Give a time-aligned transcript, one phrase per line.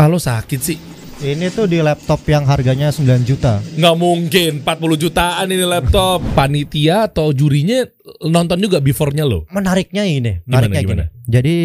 [0.00, 0.80] Ah lo sakit sih.
[1.20, 3.60] Ini tuh di laptop yang harganya 9 juta.
[3.76, 6.24] Nggak mungkin 40 jutaan ini laptop.
[6.40, 7.84] Panitia atau jurinya
[8.24, 9.44] nonton juga before-nya lo.
[9.52, 11.04] Menariknya ini, Gimana, menariknya gimana?
[11.04, 11.28] gini.
[11.28, 11.56] Jadi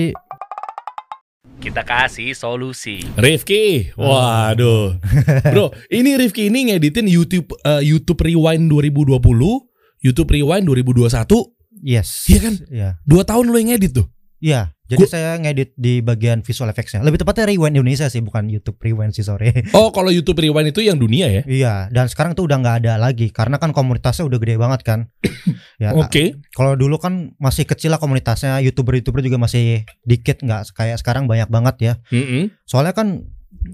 [1.55, 3.07] Kita kasih solusi.
[3.15, 4.99] Rifki, waduh,
[5.55, 9.15] bro, ini Rifki ini ngeditin YouTube eh, YouTube Rewind 2020,
[10.03, 11.07] YouTube Rewind 2021,
[11.79, 12.27] yes.
[12.27, 12.53] Iya kan?
[12.67, 12.89] Iya.
[13.07, 14.05] dua tahun lo yang ngedit tuh.
[14.43, 14.74] Iya.
[14.85, 17.01] Jadi Gua- saya ngedit di bagian visual effects-nya.
[17.01, 19.49] Lebih tepatnya Rewind Indonesia sih, bukan YouTube Rewind sih, sorry.
[19.77, 21.41] Oh, kalau YouTube Rewind itu yang dunia ya?
[21.49, 24.99] iya, dan sekarang tuh udah nggak ada lagi karena kan komunitasnya udah gede banget kan.
[25.83, 26.37] ya, Oke.
[26.53, 31.49] Kalau dulu kan masih kecil lah komunitasnya, YouTuber-YouTuber juga masih dikit nggak kayak sekarang banyak
[31.49, 31.93] banget ya.
[32.13, 32.53] Mm-mm.
[32.69, 33.25] Soalnya kan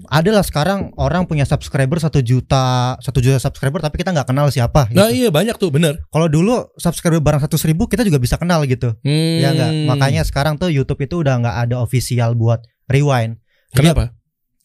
[0.08, 4.48] ada lah sekarang orang punya subscriber satu juta satu juta subscriber tapi kita nggak kenal
[4.48, 4.98] siapa gitu.
[4.98, 6.00] Nah iya banyak tuh, bener.
[6.08, 9.38] kalau dulu subscriber barang satu ribu kita juga bisa kenal gitu Hmm.
[9.38, 13.38] ya nggak makanya sekarang tuh YouTube itu udah nggak ada official buat rewind
[13.72, 14.04] Jadi, Kenapa?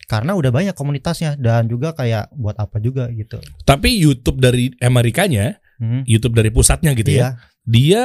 [0.05, 5.59] karena udah banyak komunitasnya dan juga kayak buat apa juga gitu Tapi YouTube dari Amerikanya,
[5.77, 6.01] Hmm.
[6.03, 7.29] YouTube dari pusatnya gitu ya, iya
[7.61, 8.01] dia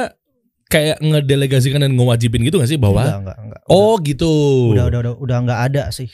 [0.69, 4.29] kayak ngedelegasikan dan ngewajibin gitu gak sih bahwa udah nggak nggak oh gitu.
[4.73, 6.05] udah udah udah udah nggak ada sih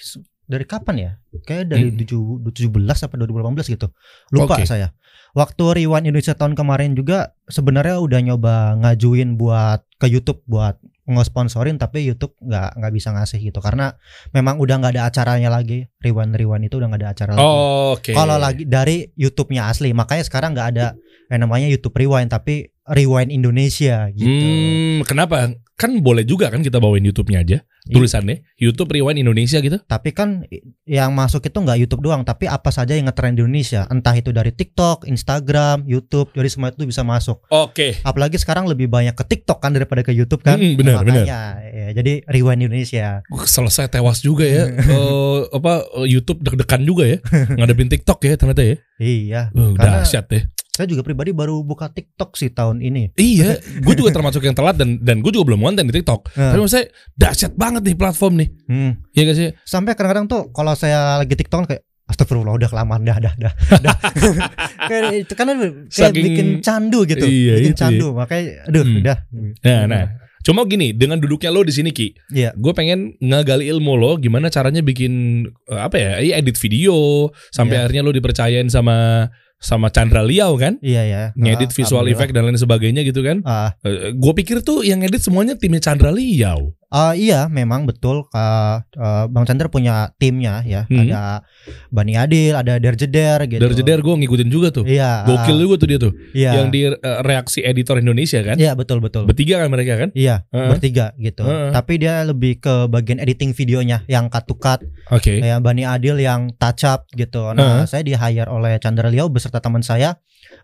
[0.50, 1.11] dari kapan ya?
[1.45, 1.97] Kayak dari Hmm.
[2.02, 3.94] tujuh 17 apa 2018 gitu.
[4.33, 4.66] Lupa Oke.
[4.66, 4.97] saya.
[5.38, 11.77] Waktu Rewind Indonesia tahun kemarin juga sebenarnya udah nyoba ngajuin buat ke YouTube buat nge-sponsorin
[11.77, 13.61] tapi YouTube nggak nggak bisa ngasih gitu.
[13.61, 13.94] Karena
[14.33, 15.86] memang udah nggak ada acaranya lagi.
[16.02, 17.45] Rewind Rewind itu udah nggak ada acara lagi.
[17.45, 18.17] Oh, Oke.
[18.17, 19.94] kalau lagi dari YouTube-nya asli.
[19.94, 20.97] Makanya sekarang nggak ada
[21.30, 25.54] yang namanya YouTube Rewind tapi Rewind Indonesia gitu Hmm, kenapa?
[25.80, 27.58] Kan boleh juga kan kita bawain YouTube-nya aja.
[27.88, 27.96] Iya.
[27.96, 29.80] Tulisannya YouTube Rewind Indonesia gitu.
[29.80, 30.44] Tapi kan
[30.84, 34.36] yang masuk itu nggak YouTube doang, tapi apa saja yang ngetren di Indonesia, entah itu
[34.36, 37.46] dari TikTok, Instagram, YouTube, jadi semua itu bisa masuk.
[37.48, 37.96] Oke.
[38.04, 40.60] Apalagi sekarang lebih banyak ke TikTok kan daripada ke YouTube kan.
[40.60, 41.24] Mm, benar, Makanya,
[41.72, 43.24] ya, jadi rewind Indonesia.
[43.48, 44.68] Selesai tewas juga ya.
[44.68, 47.18] Eh, apa YouTube deg-degan juga ya.
[47.58, 48.76] Ngadepin TikTok ya ternyata ya.
[49.00, 49.42] Iya.
[49.56, 50.42] Uh, Karena dahsyat ya.
[50.80, 53.12] Saya juga pribadi baru buka TikTok sih tahun ini.
[53.14, 56.32] Iya, gue juga termasuk yang telat dan dan gue juga belum konten di TikTok.
[56.34, 56.56] Nah.
[56.56, 58.50] Tapi maksud saya dahsyat banget nih platform nih.
[58.66, 58.92] Hmm.
[59.12, 59.48] Iya gak sih?
[59.62, 63.54] Sampai kadang-kadang tuh kalau saya lagi TikTok kayak Astagfirullah udah kelamaan dah dah dah.
[63.78, 63.95] dah.
[64.89, 67.22] kayak itu kan kayak Saking- bikin candu gitu.
[67.22, 68.98] Iya, bikin itu candu makanya aduh Hmm.
[68.98, 69.18] udah.
[69.62, 70.06] Nah, nah.
[70.39, 72.56] Cuma gini, dengan duduknya lo di sini Ki, Iya.
[72.56, 77.76] gue pengen ngegali ilmu lo gimana caranya bikin eh, apa ya, iya, edit video sampai
[77.76, 77.82] Iya.
[77.84, 79.28] akhirnya lo dipercayain sama
[79.59, 81.23] sama Chandra Liao kan, Iya ya.
[81.36, 83.43] ngedit Ah, visual effect dan lain sebagainya gitu kan.
[83.43, 83.75] Ah,
[84.15, 86.79] gue pikir tuh yang edit semuanya timnya Chandra Liao.
[86.89, 88.26] Ah, iya, memang betul.
[88.30, 90.86] Ka- eh, Bang Chandra punya timnya ya.
[90.89, 91.05] Hmm.
[91.05, 91.45] Ada
[91.94, 93.61] Bani Adil, ada Derjeder gitu.
[93.61, 94.86] Dari jeder gue ngikutin juga tuh.
[94.86, 95.26] Iya.
[95.26, 96.14] Gokil ah, juga tuh dia tuh.
[96.33, 96.52] Iya.
[96.61, 98.55] Yang di eh, reaksi editor Indonesia kan.
[98.58, 99.30] Iya betul betul.
[99.30, 100.10] Bertiga kan mereka kan?
[100.14, 100.70] Iya, Heeh.
[100.70, 101.45] bertiga gitu.
[101.45, 101.72] Heeh.
[101.72, 104.82] Tapi dia lebih ke bagian editing videonya yang cut to cut,
[105.14, 105.39] Oke.
[105.39, 107.54] ya Bani Adil yang touch up gitu.
[107.54, 110.17] Nah, saya di hire oleh Chandra Liao beserta teman saya,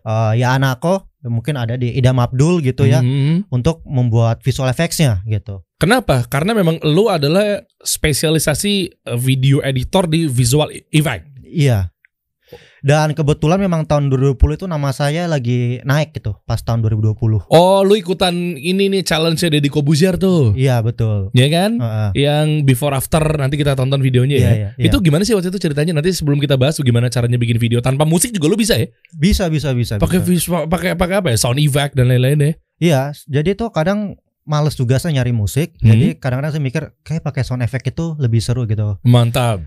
[0.06, 3.42] eh, ya Anako, mungkin ada di Idam Abdul gitu ya, Hmm.
[3.50, 5.66] untuk membuat visual effects-nya gitu.
[5.76, 6.22] Kenapa?
[6.30, 8.72] Karena memang lu adalah spesialisasi
[9.04, 11.26] eh, video editor di visual effect.
[11.42, 11.90] Iya.
[12.86, 17.18] Dan kebetulan memang tahun 2020 itu nama saya lagi naik gitu pas tahun 2020.
[17.50, 20.54] Oh, lu ikutan ini nih challenge-nya Deddy Kobuzier tuh.
[20.54, 21.34] Iya betul.
[21.34, 21.82] Ya kan?
[21.82, 22.10] Heeh.
[22.14, 24.52] Yang before after nanti kita tonton videonya Iya, ya.
[24.54, 24.86] iya, iya.
[24.86, 25.98] Itu gimana sih waktu itu ceritanya?
[25.98, 28.86] Nanti sebelum kita bahas gimana caranya bikin video tanpa musik juga lu bisa ya?
[29.18, 29.98] bisa bisa bisa.
[29.98, 30.22] Pakai
[30.70, 31.36] pakai pakai apa ya?
[31.42, 32.52] Sound effect dan lain-lain ya.
[32.78, 34.14] Iya, jadi tuh kadang
[34.46, 35.74] males juga saya nyari musik.
[35.82, 35.90] Hmm.
[35.90, 39.02] Jadi kadang-kadang saya mikir kayak pakai sound effect itu lebih seru gitu.
[39.02, 39.66] Mantap.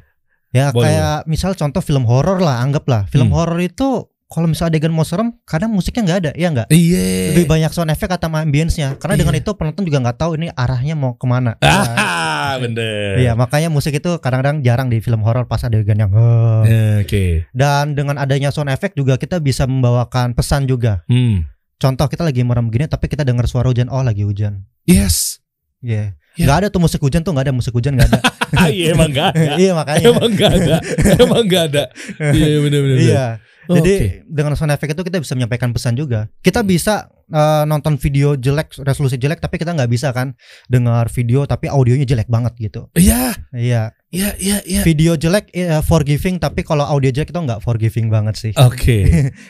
[0.49, 3.37] Ya Boleh, kayak misal contoh film horor lah, anggaplah film Hmm.
[3.37, 6.67] horor itu kalau misal adegan mau serem, kadang musiknya nggak ada, ya nggak?
[6.69, 7.33] Iya.
[7.33, 8.93] Lebih banyak sound effect atau ambience-nya.
[8.97, 9.41] Karena dengan Iya.
[9.41, 11.57] itu penonton juga nggak tahu ini arahnya mau ke mana.
[11.57, 13.17] Nah, Ah, bener.
[13.17, 16.13] Iya, makanya musik itu kadang-kadang jarang di film horor pas adegan yang.
[16.61, 17.49] Eh, Oke.
[17.53, 21.01] Dan dengan adanya sound effect juga kita bisa membawakan pesan juga.
[21.09, 21.49] Hmm.
[21.77, 24.61] Contoh kita lagi merem gini tapi kita dengar suara hujan, oh lagi hujan.
[24.85, 25.41] Yes.
[25.81, 26.18] Iya.
[26.37, 26.45] Ya.
[26.45, 28.21] Nggak ada tuh musik hujan tuh nggak ada musik hujan nggak ada.
[28.49, 29.61] Ah, iya emang gak ada.
[29.61, 30.09] iya makanya.
[30.09, 30.75] Emang gak ada.
[31.21, 31.83] Emang gak ada.
[32.33, 32.79] Iya bener.
[32.81, 32.97] bener.
[32.97, 33.25] Iya.
[33.69, 34.07] Oh, Jadi oke.
[34.25, 36.25] dengan sound effect itu kita bisa menyampaikan pesan juga.
[36.41, 40.33] Kita bisa eh, nonton video jelek, resolusi jelek, tapi kita nggak bisa kan
[40.65, 42.89] dengar video tapi audionya jelek banget gitu.
[42.97, 43.37] Iya.
[43.53, 43.93] Iya.
[44.09, 44.81] Iya iya iya.
[44.81, 48.53] Video jelek eh, forgiving, tapi kalau audio jelek itu nggak forgiving banget sih.
[48.57, 49.05] Oke.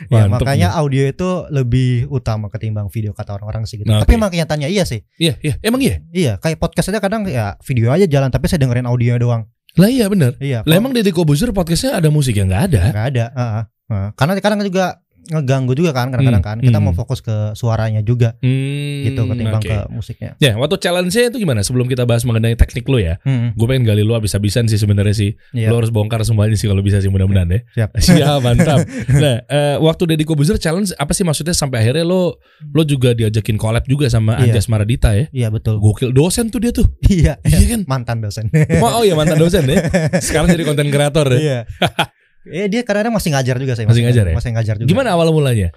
[0.10, 3.88] Ya, Mantep makanya audio itu lebih utama ketimbang video kata orang-orang sih gitu.
[3.88, 4.19] Nah, tapi oke.
[4.19, 5.06] emang kenyataannya iya sih.
[5.16, 5.56] Iya iya.
[5.63, 6.04] Emang iya.
[6.12, 9.48] Iya, kayak podcast aja kadang ya video aja jalan tapi saya dengerin audionya doang.
[9.80, 10.36] Lah iya bener.
[10.44, 10.68] Iya.
[10.68, 12.81] Lah emang Deddy Kobuzer podcastnya ada musik yang nggak ada.
[12.92, 13.25] nggak ada.
[13.31, 13.63] Heeh.
[13.89, 14.09] Heeh.
[14.13, 16.57] Karena kadang juga ngeganggu juga kan kadang-kadang kan.
[16.57, 16.89] Kita Hmm.
[16.89, 19.69] mau fokus ke suaranya juga Hmm, gitu ketimbang oke.
[19.69, 20.33] ke musiknya.
[20.39, 21.62] Ya, waktu challenge-nya itu gimana?
[21.62, 25.13] Sebelum kita bahas mengenai teknik lo ya, Hmm, gue pengen gali lo abis-abisan sih sebenarnya
[25.13, 25.38] sih.
[25.53, 25.69] iya.
[25.69, 27.59] Lo harus bongkar semuanya sih kalau bisa sih mudah-mudahan ya.
[27.77, 27.89] Siap.
[28.25, 28.81] Siap, mantap.
[29.21, 33.53] Nah, eh, waktu Deddy Kobuzer challenge apa sih maksudnya sampai akhirnya lo lo juga diajakin
[33.56, 34.50] collab juga sama Iya.
[34.50, 35.30] Anjas Maradita ya?
[35.30, 35.77] Iya betul.
[35.77, 36.89] Gokil dosen tuh dia tuh.
[37.06, 37.38] Iya.
[37.44, 37.81] Iya kan?
[37.85, 38.50] Mantan dosen.
[38.81, 39.77] Oh, oh iya mantan dosen ya.
[40.25, 41.38] Sekarang jadi konten kreator ya.
[41.38, 41.59] Iya.
[42.45, 43.83] Eh dia kadang-kadang masih ngajar juga sih.
[43.83, 44.36] Masih ngajar ya?
[44.36, 44.88] Masih ngajar juga.
[44.88, 45.69] Gimana awal mulanya?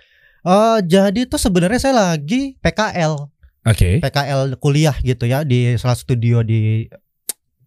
[0.43, 3.15] Eh jadi tuh sebenarnya saya lagi PKL,
[3.63, 3.99] Oke.
[3.99, 6.87] PKL kuliah gitu ya di salah studio di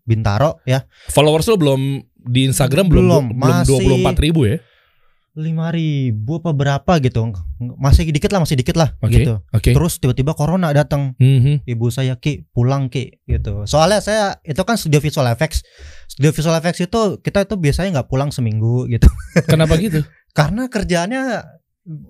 [0.03, 0.85] Bintaro ya.
[1.09, 1.81] Followers lo belum
[2.15, 4.57] di Instagram belum Belum, belum masih- 24 ribu ya?
[5.35, 7.27] Lima ribu apa berapa gitu
[7.75, 9.19] masih dikit lah masih dikit lah Oke.
[9.19, 9.75] gitu Oke.
[9.75, 11.67] terus tiba-tiba corona datang Mhm.
[11.67, 15.59] ibu saya ki pulang ki gitu soalnya saya itu kan studio visual effects
[16.07, 19.11] studio visual effects itu kita itu biasanya nggak pulang seminggu gitu
[19.45, 20.07] Kenapa gitu?
[20.39, 21.43] karena kerjaannya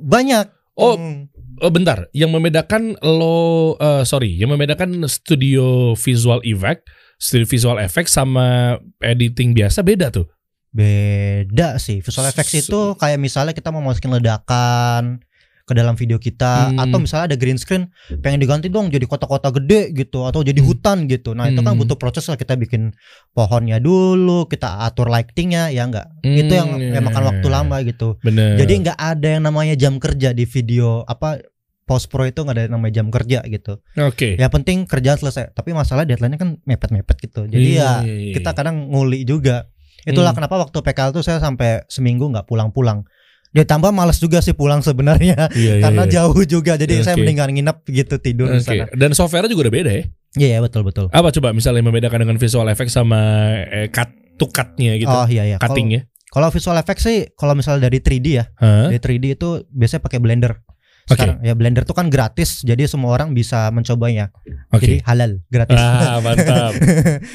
[0.02, 0.46] banyak
[0.76, 1.32] Oh, Hmm.
[1.64, 6.84] Oh bentar, yang membedakan lo eh, sorry, yang membedakan studio visual effect,
[7.16, 10.28] studio visual effect sama editing biasa beda tuh.
[10.76, 15.24] Beda sih visual effects S- itu kayak misalnya kita mau masukin ledakan
[15.64, 16.78] ke dalam video kita Hmm.
[16.78, 17.90] atau misalnya ada green screen
[18.20, 20.68] pengen diganti dong jadi kota-kota gede gitu atau jadi Hmm.
[20.68, 21.82] hutan gitu nah itu kan Hmm.
[21.82, 22.94] butuh proses lah kita bikin
[23.32, 27.56] pohonnya dulu kita atur lightingnya ya enggak itu yang, Hmm, yang makan iya, waktu iya.
[27.56, 28.60] lama gitu Bener.
[28.60, 31.42] jadi nggak ada yang namanya jam kerja di video apa
[31.82, 34.30] post pro itu nggak ada yang namanya jam kerja gitu oke.
[34.36, 38.34] yang penting kerjaan selesai tapi masalah deadline-nya kan mepet-mepet gitu jadi Iya, ya iya.
[38.34, 39.66] kita kadang nguli juga.
[40.06, 40.38] Itulah Hmm.
[40.40, 43.04] kenapa waktu PKL tuh saya sampai seminggu nggak pulang-pulang.
[43.52, 46.12] Ditambah males juga sih pulang sebenarnya Iya, iya, karena iya.
[46.22, 46.76] jauh juga.
[46.76, 47.24] Jadi saya Oke.
[47.24, 48.68] mendingan nginep gitu tidur di Oke.
[48.68, 48.86] sana.
[48.92, 50.04] Dan software juga udah beda ya.
[50.36, 51.08] Iya iya, betul betul.
[51.10, 53.20] Apa coba misalnya membedakan dengan visual effect sama
[53.66, 55.08] eh, cut to cut-nya gitu.
[55.08, 55.58] Oh iya iya.
[55.58, 56.06] Cuttingnya.
[56.28, 58.92] Kalau visual effects sih kalau misalnya dari 3D ya, Hah?
[58.92, 60.60] dari 3D itu biasanya pakai Blender.
[61.06, 64.34] Sekarang ya Blender tuh kan gratis, jadi semua orang bisa mencobanya.
[64.74, 64.82] Oke.
[64.82, 65.78] Jadi halal, gratis.
[65.78, 66.74] Ah, mantap.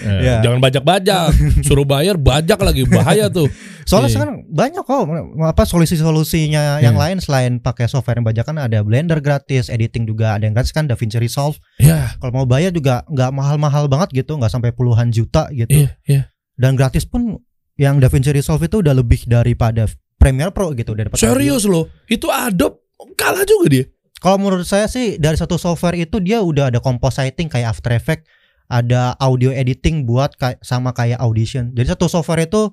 [0.00, 0.42] Eh, Iya.
[0.42, 1.24] Jangan bajak-bajak.
[1.62, 3.46] Suruh bayar bajak lagi bahaya tuh.
[3.84, 4.16] Soalnya Iya.
[4.16, 5.02] sekarang banyak kok
[5.40, 7.02] apa solusi-solusinya yang Hmm.
[7.02, 10.84] lain selain pakai software yang bajakan ada Blender gratis, editing juga ada yang gratis kan
[10.84, 11.58] DaVinci Resolve.
[11.76, 15.70] Ya, Kalau mau bayar juga nggak mahal-mahal banget gitu, nggak sampai puluhan juta gitu.
[15.70, 16.22] iya, iya.
[16.54, 17.38] Dan gratis pun
[17.76, 19.86] yang DaVinci Resolve itu udah lebih daripada
[20.16, 21.88] Premiere Pro gitu daripada Serius loh.
[22.04, 22.82] Itu Adobe
[23.14, 23.84] kalah juga dia.
[24.20, 28.28] Kalau menurut saya sih dari satu software itu dia udah ada compositing kayak After Effects,
[28.68, 31.72] ada audio editing buat kayak sama kayak Audition.
[31.72, 32.70] Jadi satu software itu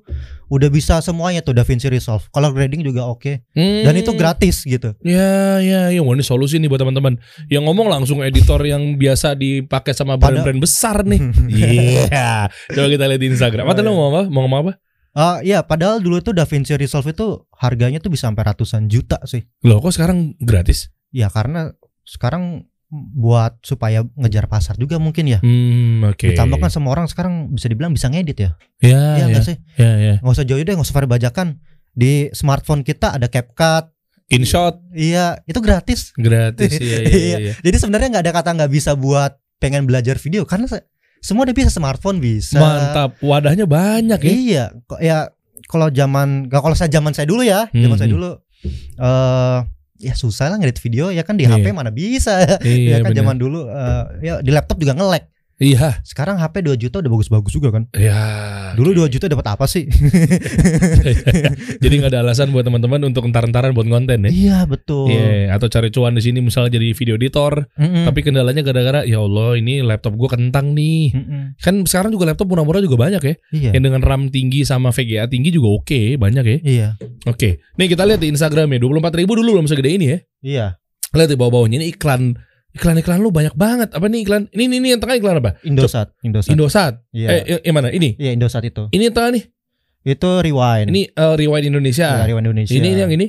[0.48, 2.28] udah bisa semuanya tuh DaVinci Resolve.
[2.30, 3.48] Color grading juga oke.
[3.56, 4.20] Dan itu Hmm.
[4.20, 4.94] gratis gitu.
[5.02, 6.00] Ya, ya, ya.
[6.04, 7.18] Wah, ini solusi nih buat teman-teman.
[7.50, 11.22] Yang ngomong langsung editor yang biasa dipakai sama brand-brand besar nih.
[11.50, 12.52] Iya.
[12.70, 13.66] Coba kita lihat di Instagram.
[13.66, 14.22] Apa tadi lo mau apa?
[14.30, 14.74] Mau ngomong apa?
[15.18, 19.42] Ah iya, padahal dulu tuh DaVinci Resolve itu harganya tuh bisa sampai ratusan juta sih.
[19.66, 20.94] Loh, kok sekarang gratis?
[21.10, 21.74] Ya karena
[22.06, 25.42] sekarang buat supaya ngejar pasar juga mungkin ya.
[25.42, 26.22] Hmm, oke.
[26.32, 28.52] Ditambah kan semua orang sekarang bisa dibilang bisa ngedit ya.
[28.78, 29.58] Ya, Iya ya, enggak sih?
[29.76, 30.14] ya, ya.
[30.22, 31.48] Nggak usah jauh deh, nggak usah pada bajakan.
[31.98, 33.90] Di smartphone kita ada CapCut.
[34.28, 36.12] InShot Iya, itu gratis.
[36.14, 36.78] gratis.
[36.78, 37.38] Iya, iya, iya.
[37.42, 37.54] iya.
[37.58, 40.70] Jadi sebenarnya nggak ada kata nggak bisa buat pengen belajar video karena
[41.20, 42.58] semua udah bisa smartphone bisa.
[42.58, 43.18] Mantap.
[43.20, 44.32] Wadahnya banyak ya.
[44.32, 45.18] Iya, kok ya
[45.68, 48.16] kalau zaman kalau saya zaman saya dulu ya, zaman Hmm, saya hmm.
[48.16, 48.30] dulu
[48.98, 49.60] eh
[49.98, 51.58] ya susah lah ngedit video ya kan di Iya.
[51.58, 52.38] HP mana bisa.
[52.62, 53.20] Iya, ya kan bener.
[53.26, 55.26] zaman dulu eh, ya di laptop juga nge-lag.
[55.58, 56.06] Iya.
[56.06, 57.90] Sekarang HP 2 juta udah bagus-bagus juga kan.
[57.98, 58.74] Ya.
[58.78, 59.90] Dulu 2 juta dapat apa sih?
[61.84, 64.32] Jadi nggak ada alasan buat teman-teman untuk entar-entaran buat konten ya.
[64.32, 65.10] iya, betul.
[65.10, 68.06] Iya, atau cari cuan di sini misalnya jadi video editor, Mm-mm.
[68.06, 71.18] tapi kendalanya gara-gara ya Allah ini laptop gua kentang nih.
[71.18, 71.42] Mm-mm.
[71.58, 73.36] Kan sekarang juga laptop murah-murah juga banyak ya.
[73.50, 73.72] Iya.
[73.78, 76.58] Yang dengan RAM tinggi sama VGA tinggi juga oke, banyak ya.
[76.62, 76.88] Iya.
[77.26, 77.66] Oke.
[77.82, 80.18] Nih kita lihat di Instagram ya, 24 ribu dulu belum segede ini ya.
[80.46, 80.66] Iya.
[81.18, 82.36] Lihat di bawah-bawahnya ini iklan
[82.76, 83.90] iklan-iklan lu banyak banget.
[83.94, 84.52] Apa nih iklan?
[84.52, 85.56] Ini ini, ini yang tengah iklan apa?
[85.64, 86.52] Indosat, Indosat.
[86.52, 86.94] Indosat.
[87.12, 87.28] Iya.
[87.30, 87.90] Eh, yang- yang mana?
[87.90, 88.18] Ini.
[88.18, 88.92] Iya, Indosat itu.
[88.92, 89.44] Ini yang tengah nih.
[90.08, 90.88] Itu rewind.
[90.88, 92.08] Ini eh, Rewind Indonesia.
[92.24, 92.72] dari Indonesia.
[92.72, 93.28] Ini ini yang ini.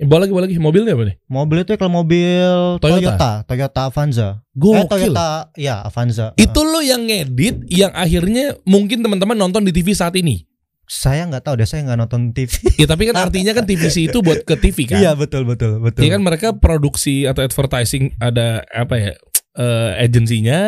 [0.00, 0.56] Eh, Bawa lagi, bawa lagi.
[0.56, 1.16] Mobilnya apa nih?
[1.28, 2.48] Mobil itu kalau mobil
[2.80, 2.98] Toyota.
[2.98, 4.28] Toyota, Toyota, Avanza.
[4.28, 4.88] Eh, Gokil.
[4.88, 5.28] Toyota,
[5.60, 6.32] ya Avanza.
[6.34, 10.48] Itu lo yang ngedit yang akhirnya mungkin teman-teman nonton di TV saat ini.
[10.90, 12.50] Saya nggak tahu deh, saya nggak nonton TV.
[12.82, 14.98] Ya tapi kan artinya kan TVC itu buat ke TV kan.
[14.98, 16.02] Iya betul betul betul.
[16.02, 19.12] Iya kan mereka produksi atau advertising ada apa ya
[19.52, 20.58] eh agensinya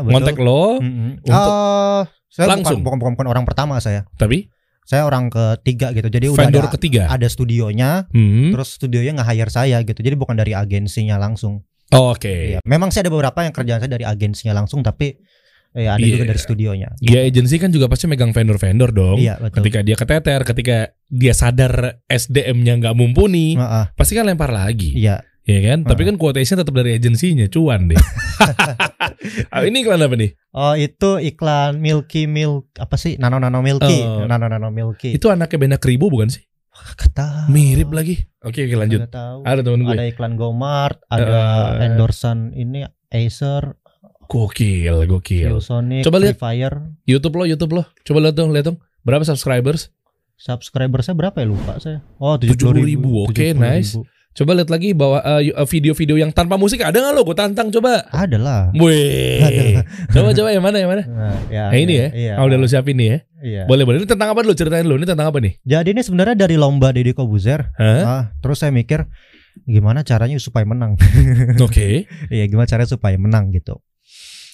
[0.00, 0.10] betul.
[0.12, 1.10] ngontak lo, Mm-mm.
[1.22, 2.80] untuk- Eh, saya Langsung.
[2.80, 4.04] bukan, bukan, bukan orang pertama saya.
[4.14, 6.10] tapi Saya orang ketiga gitu.
[6.10, 7.02] Jadi udah vendor ada, ketiga.
[7.06, 8.50] ada studionya, Hmm.
[8.50, 9.96] terus studionya nge-hire saya gitu.
[9.96, 11.62] Jadi bukan dari agensinya langsung.
[11.90, 12.54] Oh, Oke.
[12.54, 12.58] Iya.
[12.64, 15.14] Memang sih ada beberapa yang kerjaan saya dari agensinya langsung, tapi
[15.70, 16.18] Eh, ada Iya.
[16.18, 16.88] juga dari studionya.
[16.98, 19.16] Dia agency kan juga pasti megang vendor-vendor dong.
[19.16, 19.62] Iya betul.
[19.62, 21.72] Ketika dia keteter, ketika dia sadar
[22.04, 24.90] SDM-nya nggak mumpuni, Heeh, pasti kan lempar lagi.
[24.92, 25.22] Iya.
[25.40, 25.82] Ya kan?
[25.82, 26.10] Tapi Heeh.
[26.10, 27.98] kan quotation tetap dari agensinya, cuan deh.
[29.50, 30.32] Ah, ini iklan apa nih?
[30.50, 33.20] Oh itu iklan Milky Milk apa sih?
[33.20, 34.00] Nano Nano Milky.
[34.00, 34.24] Oh.
[34.24, 35.12] Nano Nano Milky.
[35.12, 36.44] Itu anaknya Bena Kribo bukan sih?
[36.72, 38.16] kata Mirip lagi.
[38.40, 39.04] Oke, oke lanjut.
[39.12, 39.44] tahu.
[39.44, 39.92] Ada temen gue.
[39.92, 41.36] Ada iklan Gomart, ada
[41.76, 41.86] Eh.
[41.86, 43.76] endorsan ini Acer,
[44.30, 45.58] Gokil, gokil.
[45.58, 46.38] Sonic, Coba lihat.
[46.38, 46.94] Fire.
[47.02, 47.82] YouTube lo, YouTube lo.
[48.06, 48.78] Coba lihat dong, lihat dong.
[49.02, 49.90] Berapa subscribers?
[50.38, 52.00] Subscriber saya berapa ya lupa saya.
[52.16, 53.26] Oh 70.000, 70.000.
[53.28, 53.98] oke, nice.
[54.30, 57.26] Coba lihat lagi bahwa eh, video-video yang tanpa musik ada nggak lo?
[57.26, 58.06] Gue tantang coba.
[58.14, 58.62] Ada lah.
[58.72, 59.82] Wih.
[60.14, 61.02] coba coba yang mana yang mana?
[61.02, 62.08] Nah, ya, Nah, ini ya.
[62.14, 62.32] Iya.
[62.38, 63.18] Ah, udah lo siapin nih ya.
[63.42, 63.62] Iya.
[63.66, 63.98] Boleh boleh.
[63.98, 64.54] Ini tentang apa dulu?
[64.54, 65.02] Ceritain dulu.
[65.02, 65.58] Ini tentang apa nih?
[65.66, 67.74] Jadi ini sebenarnya dari lomba Deddy Kobuzer.
[67.76, 69.10] Ah, terus saya mikir
[69.66, 70.94] gimana caranya supaya menang.
[71.58, 72.06] Oke.
[72.32, 73.82] Iya, gimana caranya supaya menang gitu.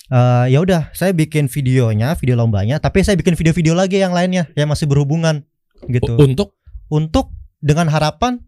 [0.07, 4.47] Eh ya udah, saya bikin videonya, video lombanya, tapi saya bikin video-video lagi yang lainnya
[4.55, 5.43] yang masih berhubungan
[5.91, 6.15] gitu.
[6.15, 6.55] Untuk
[6.87, 8.39] Untuk dengan harapan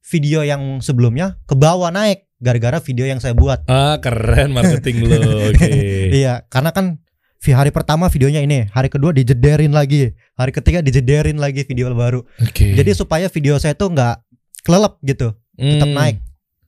[0.00, 3.68] video yang sebelumnya ke bawah naik gara-gara video yang saya buat.
[3.68, 5.20] ah keren marketing lo.
[5.52, 6.08] Oke.
[6.08, 6.96] Iya, karena kan
[7.44, 12.24] hari pertama videonya ini, hari kedua dijederin lagi, hari ketiga dijederin lagi video baru.
[12.40, 12.72] Oke.
[12.72, 14.24] Jadi supaya video saya tuh nggak
[14.64, 15.98] kelelep gitu, tetap Hmm.
[16.00, 16.16] naik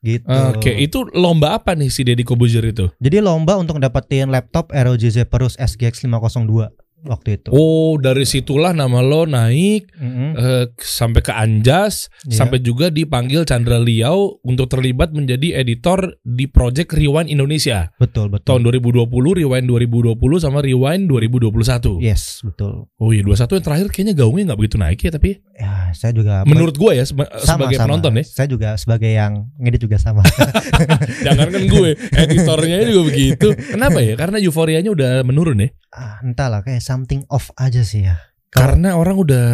[0.04, 0.28] gitu.
[0.28, 2.92] Oke, itu lomba apa nih si Deddy Kobuzer itu?
[3.00, 7.48] Jadi lomba untuk dapetin laptop ROG Zephyrus SGX 502 waktu itu.
[7.50, 10.30] Oh, dari situlah nama lo naik Mm-mm.
[10.34, 12.40] eh, sampai ke Anjas, Iya.
[12.40, 17.92] sampai juga dipanggil Chandra Liao untuk terlibat menjadi editor di Project Rewind Indonesia.
[17.94, 18.56] betul betul.
[18.56, 19.04] Tahun 2020,
[19.36, 22.00] Rewind 2020 sama Rewind 2021.
[22.00, 22.88] Yes, betul.
[22.94, 26.42] Oh iya, 21 yang terakhir kayaknya gaungnya nggak begitu naik ya tapi Ya, saya juga
[26.44, 27.86] menurut gue ya seba- sama, sebagai sama.
[27.86, 28.24] penonton ya.
[28.24, 30.26] Saya juga sebagai yang ngedit juga sama.
[31.26, 31.90] Jangan kan gue,
[32.24, 33.48] editornya juga begitu.
[33.54, 34.14] Kenapa ya?
[34.14, 35.68] Karena euforianya udah menurun ya.
[35.90, 38.22] ah, entahlah kayak something off aja sih ya.
[38.54, 39.46] Kalau- Karena orang udah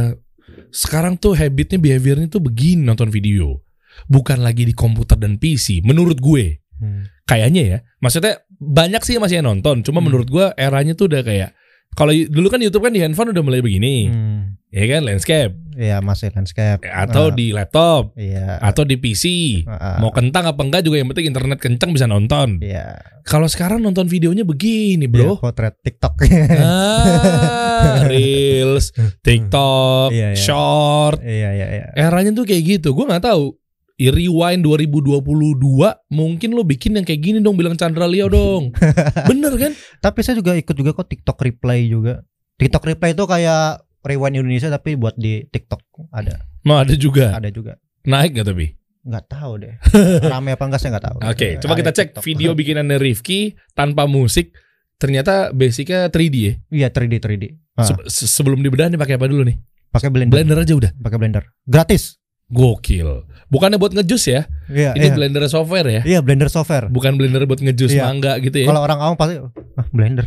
[0.69, 3.65] sekarang tuh habitnya behaviornya tuh begini nonton video.
[4.07, 6.61] Bukan lagi di komputer dan PC menurut gue.
[6.77, 7.09] Hmm.
[7.25, 7.79] Kayaknya ya.
[7.99, 10.13] Maksudnya banyak sih yang masih yang nonton, cuma Hmm.
[10.13, 11.57] menurut gue eranya tuh udah kayak
[11.93, 14.09] kalau dulu kan YouTube kan di handphone udah mulai begini.
[14.09, 14.41] Hmm.
[14.71, 16.87] Ya kan landscape Iya, masih landscape.
[16.87, 18.63] atau Ah, di laptop Iya.
[18.63, 19.25] atau di PC.
[19.67, 19.97] Ah, ah.
[19.99, 22.63] Mau kentang apa enggak juga yang penting internet kencang bisa nonton.
[22.63, 22.95] Iya.
[23.27, 25.43] Kalau sekarang nonton videonya begini, Iya, Bro.
[25.43, 26.23] potret TikTok.
[26.63, 30.39] ah, Reels, TikTok, Iya, iya.
[30.39, 31.19] Short.
[31.23, 31.85] iya, iya, iya.
[31.97, 32.95] Eranya tuh kayak gitu.
[32.95, 33.59] Gue nggak tahu.
[34.01, 35.61] I Rewind 2022
[36.09, 38.73] mungkin lo bikin yang kayak gini dong bilang Chandra Leo dong.
[39.31, 39.73] Bener kan?
[40.01, 42.25] Tapi saya juga ikut juga kok TikTok replay juga.
[42.57, 46.49] TikTok replay itu kayak Rewind Indonesia tapi buat di TikTok ada.
[46.65, 47.37] Mau ada juga.
[47.37, 47.77] Ada juga.
[48.03, 48.73] Naik gak tapi?
[49.01, 49.75] Nggak tahu deh.
[50.33, 51.19] Rame apa enggak saya nggak tahu.
[51.21, 52.23] Oke, coba Ada kita cek TikTok.
[52.25, 54.53] video bikinannya Rifki tanpa musik.
[54.97, 56.53] Ternyata basicnya 3D ya.
[56.69, 57.45] Iya 3D 3D.
[57.77, 59.57] Ah, se- sebelum dibedah nih pakai apa dulu nih?
[59.91, 60.31] pakai blender.
[60.31, 60.91] Blender aja udah.
[60.95, 61.45] Pakai blender.
[61.65, 62.20] Gratis.
[62.51, 63.25] Gokil.
[63.51, 64.47] Bukannya buat ngejus ya?
[64.71, 65.15] Iya, Ini iya.
[65.15, 66.03] blender software ya?
[66.07, 66.87] Iya, blender software.
[66.87, 68.07] Bukan blender buat ngejus Iya.
[68.07, 68.67] mangga gitu ya?
[68.71, 70.27] Kalau orang awam pasti ah, blender.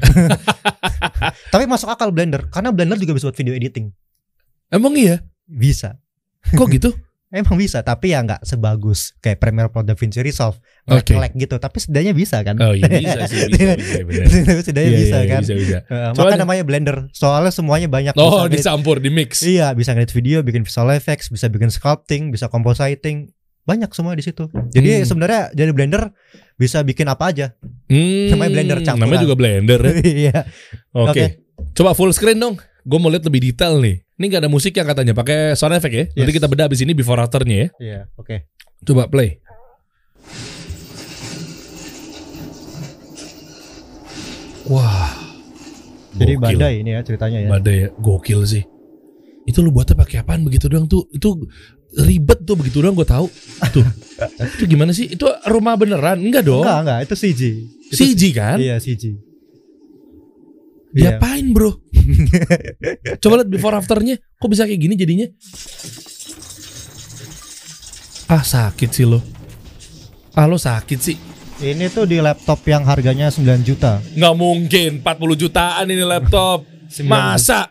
[1.54, 3.92] Tapi masuk akal blender karena blender juga bisa buat video editing.
[4.72, 5.24] Emang iya?
[5.48, 6.00] Bisa.
[6.52, 6.92] Kok gitu?
[7.34, 10.62] Emang bisa, tapi ya nggak sebagus kayak Premiere Pro DaVinci Resolve.
[10.86, 11.18] Oke.
[11.18, 12.62] Nge-lag gitu, tapi setidaknya bisa kan?
[12.62, 14.26] Oh iya bisa sih, bisa, bisa, bener.
[14.62, 15.42] setidaknya Iya, bisa iya, kan?
[15.42, 15.78] Bisa, bisa.
[15.82, 16.42] Eh, Coba maka deh.
[16.46, 16.98] namanya blender.
[17.10, 18.14] Soalnya semuanya banyak.
[18.16, 19.42] Oh, bisa dicampur, di mix.
[19.42, 23.34] Iya, bisa ngedit video, bikin visual effects, bisa bikin sculpting, bisa compositing.
[23.66, 24.46] Banyak semua di situ.
[24.70, 25.06] Jadi Hmm.
[25.08, 26.14] sebenarnya jadi blender
[26.54, 27.58] bisa bikin apa aja.
[27.88, 29.02] Hmm, Namanya blender campuran.
[29.02, 29.94] Namanya juga blender ya.
[30.28, 30.38] Iya.
[30.94, 31.10] Oke.
[31.10, 31.26] Oke.
[31.74, 32.62] Coba full screen dong.
[32.84, 34.03] Gue mau lihat lebih detail nih.
[34.14, 36.06] Ini gak ada musik yang katanya pakai sound effect ya.
[36.14, 36.38] Nanti Yes.
[36.38, 37.68] kita bedah abis ini before afternya ya.
[37.82, 38.46] Iya, oke.
[38.86, 39.42] Coba play.
[44.70, 45.12] Wah.
[46.14, 46.46] Jadi gokil.
[46.62, 47.50] badai ini ya ceritanya ya.
[47.50, 47.88] Badai ya.
[47.98, 48.64] Gokil sih.
[49.44, 51.10] Itu lu buatnya pakai apaan begitu doang tuh?
[51.10, 51.36] Itu
[52.00, 53.28] ribet tuh begitu doang gue tahu.
[53.74, 53.84] Tuh.
[54.56, 55.10] itu gimana sih?
[55.10, 56.22] Itu rumah beneran?
[56.22, 56.64] Enggak dong.
[56.64, 57.42] Enggak, enggak, itu CG.
[57.92, 58.58] Itu CG kan?
[58.62, 59.33] Iya, CG.
[60.94, 61.18] Iya.
[61.18, 61.74] Diapain bro?
[63.22, 64.22] Coba lihat before afternya.
[64.38, 65.28] Kok bisa kayak gini jadinya?
[68.30, 69.20] Ah sakit sih lo.
[70.38, 71.18] Ah lo sakit sih.
[71.64, 74.02] Ini tuh di laptop yang harganya 9 juta.
[74.18, 76.66] Nggak mungkin 40 jutaan ini laptop.
[77.10, 77.70] Masa?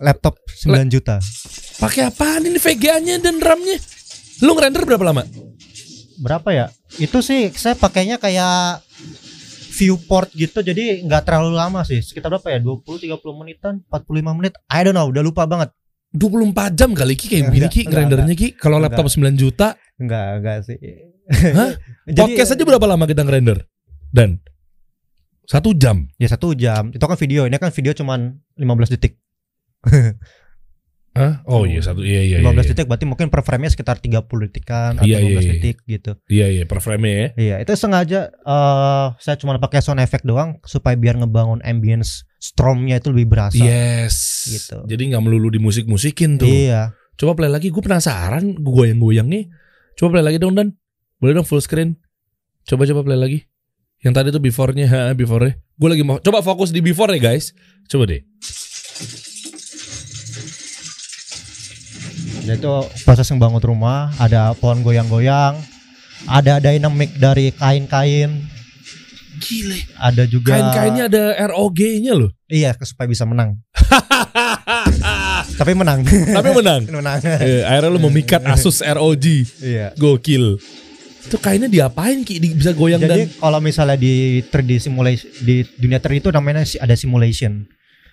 [0.00, 1.20] Laptop 9 juta.
[1.80, 3.76] Pakai apaan ini VGA-nya dan RAM-nya?
[4.44, 5.24] Lu ngerender berapa lama?
[6.20, 6.66] Berapa ya?
[7.00, 8.84] Itu sih saya pakainya kayak
[9.80, 12.04] viewport gitu jadi nggak terlalu lama sih.
[12.04, 12.60] Sekitar berapa ya?
[12.60, 14.52] 20 30 menitan, 45 menit.
[14.68, 15.72] I don't know, udah lupa banget.
[16.12, 18.48] 24 jam kali Ki kayak begini Ki enggak, ngerendernya Ki.
[18.58, 20.76] Kalau laptop 9 juta, Enggak, enggak sih.
[21.56, 21.70] Hah?
[22.08, 23.64] Jadi- podcast aja berapa lama kita ngerender?
[24.10, 24.42] Dan
[25.50, 26.06] Satu jam.
[26.14, 26.94] Ya satu jam.
[26.94, 27.42] Itu kan video.
[27.42, 29.18] Ini kan video cuman 15 detik.
[31.10, 31.42] Hah?
[31.50, 32.38] Oh iya satu iya iya.
[32.38, 35.50] 15 iya, detik berarti mungkin per frame-nya sekitar 30 detikan atau Iya, iya, 15 iya.
[35.58, 36.12] detik gitu.
[36.30, 37.26] Iya iya per frame ya.
[37.34, 43.02] Iya, itu sengaja eh saya cuma pakai sound effect doang supaya biar ngebangun ambience stromnya
[43.02, 43.58] itu lebih berasa.
[43.58, 44.46] Yes.
[44.46, 44.86] Gitu.
[44.86, 46.46] Jadi nggak melulu di musik-musikin tuh.
[46.46, 46.94] Iya.
[47.18, 49.50] Coba play lagi, gue penasaran gue goyang-goyang nih.
[49.98, 50.78] Coba play lagi dong Dan.
[51.18, 51.98] Boleh dong full screen.
[52.64, 53.38] Coba coba play lagi.
[54.00, 55.58] Yang tadi tuh before-nya, ha, before-nya.
[55.74, 57.50] Gue lagi mau coba fokus di before ya guys.
[57.90, 58.22] Coba deh.
[62.56, 62.72] Itu
[63.04, 65.58] proses membangun rumah, ada pohon goyang-goyang,
[66.26, 68.44] ada dynamic dari kain-kain,
[69.40, 69.78] Gile.
[69.96, 72.30] ada juga Kain-kainnya ada ROG-nya loh.
[72.46, 73.56] Iya, supaya bisa menang.
[75.60, 76.04] Tapi menang.
[76.04, 76.82] Tapi menang.
[77.00, 77.20] menang.
[77.22, 79.24] Eh, akhirnya lu memikat Asus ROG.
[79.60, 79.92] iya.
[79.96, 80.60] Gokil.
[81.20, 82.40] Itu kainnya diapain Ki?
[82.40, 86.64] Di- Bisa goyang Jadi dan kalau misalnya di 3D simulation di dunia 3D itu namanya
[86.64, 87.68] ada simulation.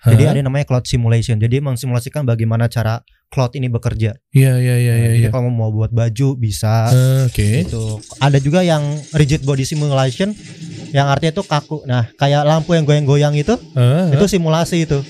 [0.06, 0.32] Jadi Hah?
[0.36, 1.40] ada namanya cloud simulation.
[1.42, 4.14] Jadi mengsimulasikan bagaimana cara cloud ini bekerja.
[4.30, 5.08] Iya iya iya Nah, iya.
[5.18, 5.30] Jadi iya.
[5.34, 6.88] kalau mau buat baju bisa.
[6.92, 7.48] Eh, Oke.
[7.66, 8.82] Itu ada juga yang
[9.16, 10.32] rigid body simulation
[10.94, 11.84] yang artinya itu kaku.
[11.84, 15.02] Nah, kayak lampu yang goyang-goyang itu Ah, itu simulasi itu.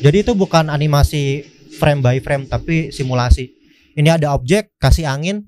[0.00, 1.44] Jadi itu bukan animasi
[1.76, 3.52] frame by frame tapi simulasi.
[3.94, 5.44] Ini ada objek kasih angin,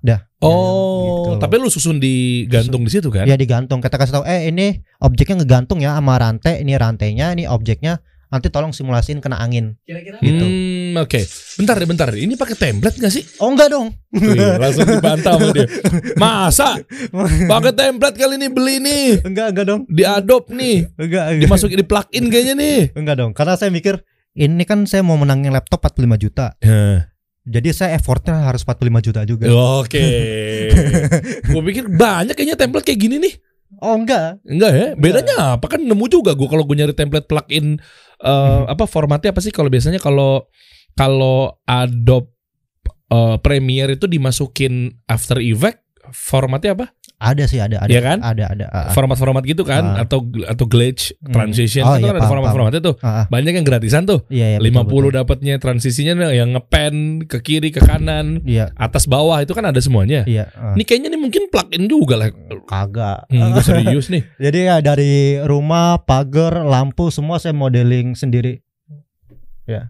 [0.00, 0.24] dah.
[0.44, 1.40] Oh, gitu.
[1.40, 3.24] tapi lu susun digantung di situ kan?
[3.24, 3.80] Ya digantung.
[3.80, 6.60] Kita kasih tahu, eh ini objeknya ngegantung ya sama rantai.
[6.64, 8.00] Ini rantainya, ini objeknya.
[8.34, 9.78] Nanti tolong simulasiin kena angin.
[9.86, 10.42] gitu.
[10.42, 11.22] Hmm, oke.
[11.54, 12.10] Bentar deh, bentar.
[12.10, 13.22] Ini pakai template gak sih?
[13.38, 13.94] Oh enggak dong.
[14.10, 15.70] Wih, langsung dibantah sama dia.
[16.18, 16.74] Masa?
[17.46, 19.22] Pakai template kali ini beli nih.
[19.22, 19.80] enggak enggak dong.
[19.86, 20.82] Di Adobe nih.
[20.98, 21.42] Enggak, enggak.
[21.46, 22.78] Dimasukin di plugin kayaknya nih.
[22.98, 23.30] Enggak dong.
[23.30, 24.02] Karena saya mikir
[24.34, 26.58] ini kan saya mau menangin laptop 45 juta.
[27.44, 29.46] Jadi saya effortnya harus 45 juta juga.
[29.78, 30.02] Oke.
[31.54, 33.34] Gue pikir banyak kayaknya template kayak gini nih.
[33.78, 34.40] Oh enggak.
[34.42, 34.88] Enggak ya?
[34.96, 35.66] Bedanya apa?
[35.68, 37.78] Kan nemu juga gue kalau gue nyari template plugin
[38.24, 40.48] eh, apa formatnya apa sih kalau biasanya kalau
[40.96, 42.32] kalau Adobe
[43.12, 46.86] eh, Premiere itu dimasukin After Effects formatnya apa?
[47.14, 47.88] Ada sih ada ada.
[47.88, 48.18] Iya kan?
[48.20, 48.64] Ada ada.
[48.68, 48.92] Ah, ah.
[48.92, 50.02] Format-format gitu kan Ah.
[50.04, 51.32] atau atau glitch Hmm.
[51.32, 52.94] transition Oh, kan iya, ada paham, format-formatnya tuh.
[53.00, 53.24] Ah.
[53.30, 54.26] Banyak yang gratisan tuh.
[54.28, 55.12] Iya, iya 50 betul, betul.
[55.22, 58.74] dapatnya transisinya yang ngepen ke kiri ke kanan, Iya.
[58.76, 60.26] atas bawah itu kan ada semuanya.
[60.26, 60.50] Iya.
[60.52, 60.74] ah.
[60.74, 62.28] Ini kayaknya nih mungkin plugin juga lah.
[62.68, 63.30] Kagak.
[63.30, 64.22] Hmm, serius nih.
[64.44, 68.60] Jadi ya dari rumah, pagar, lampu semua saya modeling sendiri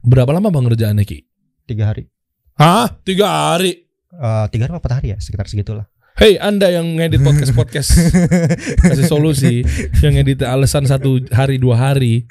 [0.06, 1.26] Berapa lama bang ngerjaannya Ki?
[1.66, 2.06] tiga hari.
[2.54, 2.86] Hah?
[3.02, 3.82] Tiga hari?
[4.14, 5.90] Eh, tiga hari apa empat hari ya sekitar segitulah.
[6.14, 7.90] Hei anda yang ngedit podcast-podcast
[8.86, 9.66] Kasih solusi
[9.98, 12.30] Yang ngedit alasan satu hari dua hari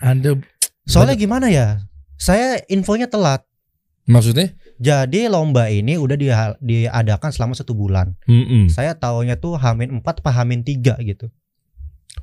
[0.00, 0.40] Anda
[0.88, 1.82] Soalnya gimana ya?
[2.16, 3.44] Saya infonya telat.
[4.08, 4.54] Maksudnya?
[4.80, 8.14] Jadi lomba ini udah dia- diadakan selama satu bulan.
[8.24, 8.70] Mm-mm.
[8.70, 11.26] Saya taunya tuh Hamin 4 apa Hamin 3 gitu.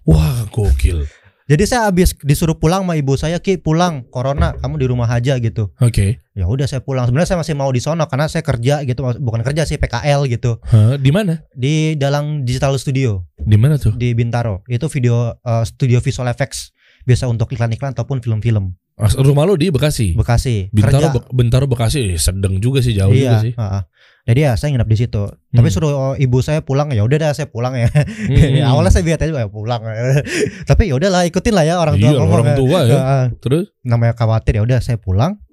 [0.08, 1.06] Wah gokil
[1.44, 5.36] Jadi saya habis disuruh pulang sama ibu saya, "Ki, pulang, corona, kamu di rumah aja."
[5.40, 5.76] gitu.
[5.84, 7.06] Oke Ya udah saya pulang.
[7.06, 10.58] Sebenarnya saya masih mau di sono karena saya kerja gitu, bukan kerja sih PKL gitu.
[10.66, 11.46] Hah, Di mana?
[11.54, 13.94] Di dalam digital studio Di mana tuh?
[13.94, 14.66] di Bintaro.
[14.66, 16.74] Itu video eh, studio visual effects
[17.06, 18.74] biasa untuk iklan-iklan ataupun film-film.
[18.94, 20.70] Ah, Rumah lu di Bekasi Bekasi.
[20.70, 21.10] Bintaro.
[21.12, 23.82] Be- Bintaro Bekasi eh, Sedang juga sih jauh juga iya, sih heeh.
[24.24, 25.24] Jadi ya saya nginep di situ.
[25.28, 25.76] Tapi Hmm.
[25.76, 27.92] suruh oh, ibu saya pulang ya udah dah saya pulang ya.
[27.92, 28.64] Hmm.
[28.72, 29.84] Awalnya saya biar aja ya pulang.
[30.70, 32.32] Tapi ya udahlah ikutin lah ya orang tua Iya ngomong.
[32.34, 33.24] orang tua ya Heeh.
[33.38, 33.66] Terus?
[33.82, 35.44] namanya khawatir ya udah saya pulang.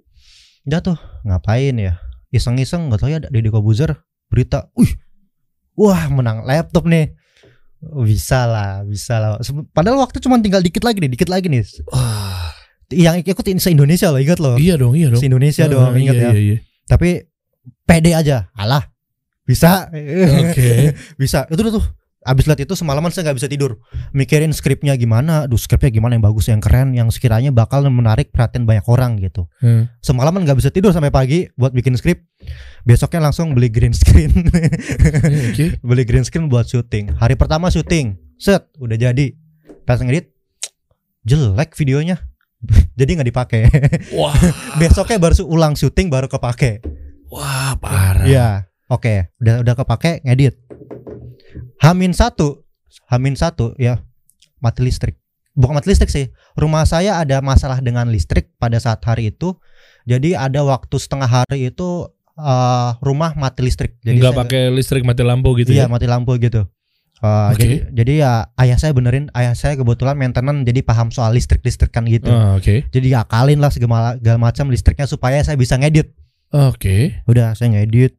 [0.62, 1.98] Udah tuh ngapain ya?
[2.30, 3.90] Iseng-iseng nggak tahu ya Deddy Kobuzer
[4.26, 4.70] berita.
[4.72, 4.94] Wih.
[5.74, 7.18] Wah, menang laptop nih.
[7.82, 9.30] Oh, Bisa lah, bisa lah.
[9.72, 11.64] Padahal waktu cuma tinggal dikit lagi nih, dikit lagi nih.
[11.88, 12.52] Wah
[12.86, 14.54] Yang ikutin se Indonesia loh, ingat loh.
[14.54, 16.30] Iya dong iya dong Se Indonesia Ah, dong, ingat iya, ya.
[16.30, 16.56] iya, iya.
[16.84, 17.29] Tapi
[17.86, 18.50] pede aja.
[18.54, 18.88] Alah.
[19.46, 19.90] Bisa.
[19.90, 20.94] Oke.
[21.20, 21.46] Bisa.
[21.50, 21.84] Itu tuh
[22.20, 23.80] Abis lihat itu semalaman saya nggak bisa tidur.
[24.12, 25.48] Mikirin skripnya gimana.
[25.48, 29.48] Aduh skripnya gimana yang bagus yang keren Yang sekiranya bakal menarik perhatian banyak orang gitu.
[29.64, 29.88] Hmm.
[30.04, 32.28] Semalaman nggak bisa tidur sampai pagi Buat bikin skrip.
[32.84, 34.36] Besoknya langsung beli green screen.
[34.52, 35.66] Eh, Oke.
[35.88, 37.16] Beli green screen buat syuting.
[37.16, 38.20] Hari pertama syuting.
[38.36, 39.32] Set udah jadi.
[39.88, 40.28] Pas ngedit
[41.24, 42.20] Jelek videonya.
[43.00, 43.60] Jadi nggak dipakai.
[44.12, 44.36] Wah.
[44.76, 46.84] Besoknya baru ulang syuting baru kepake
[47.30, 48.26] Wah parah.
[48.26, 48.48] Iya
[48.90, 49.30] Oke.
[49.38, 50.58] Udah udah kepake ngedit.
[51.78, 52.66] Hamin satu
[53.06, 54.02] Hamin satu ya.
[54.58, 55.14] Mati listrik.
[55.54, 56.28] Bukan mati listrik sih.
[56.54, 59.54] Rumah saya ada masalah dengan listrik pada saat hari itu.
[60.04, 63.94] Jadi ada waktu setengah hari itu eh, Rumah mati listrik.
[64.00, 65.86] Jadi Nggak saya- pakai listrik mati lampu gitu Iya ya?
[65.86, 66.66] mati lampu gitu.
[67.20, 67.60] Eh, Oke.
[67.60, 69.30] jadi, jadi ya ayah saya benerin.
[69.30, 72.26] Ayah saya kebetulan maintenance Jadi paham soal listrik-listrikan gitu.
[72.26, 72.88] Ah, Oke.
[72.90, 76.10] Jadi akalin lah segala, segala macam listriknya Supaya saya bisa ngedit
[76.50, 78.18] Oke Udah saya ngedit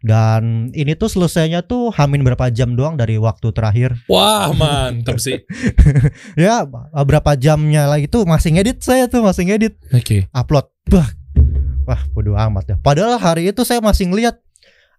[0.00, 4.00] Dan ini tuh selesainya tuh hamin berapa jam doang dari waktu terakhir.
[4.08, 5.44] Wah, mantap sih.
[6.40, 6.64] Ya
[7.04, 10.24] berapa jamnya lagi tuh masih ngedit saya tuh masih ngedit Oke.
[10.32, 10.72] upload.
[10.88, 11.04] Bah.
[11.84, 12.76] Wah, bodo amat ya.
[12.80, 14.40] Padahal hari itu saya masih ngeliat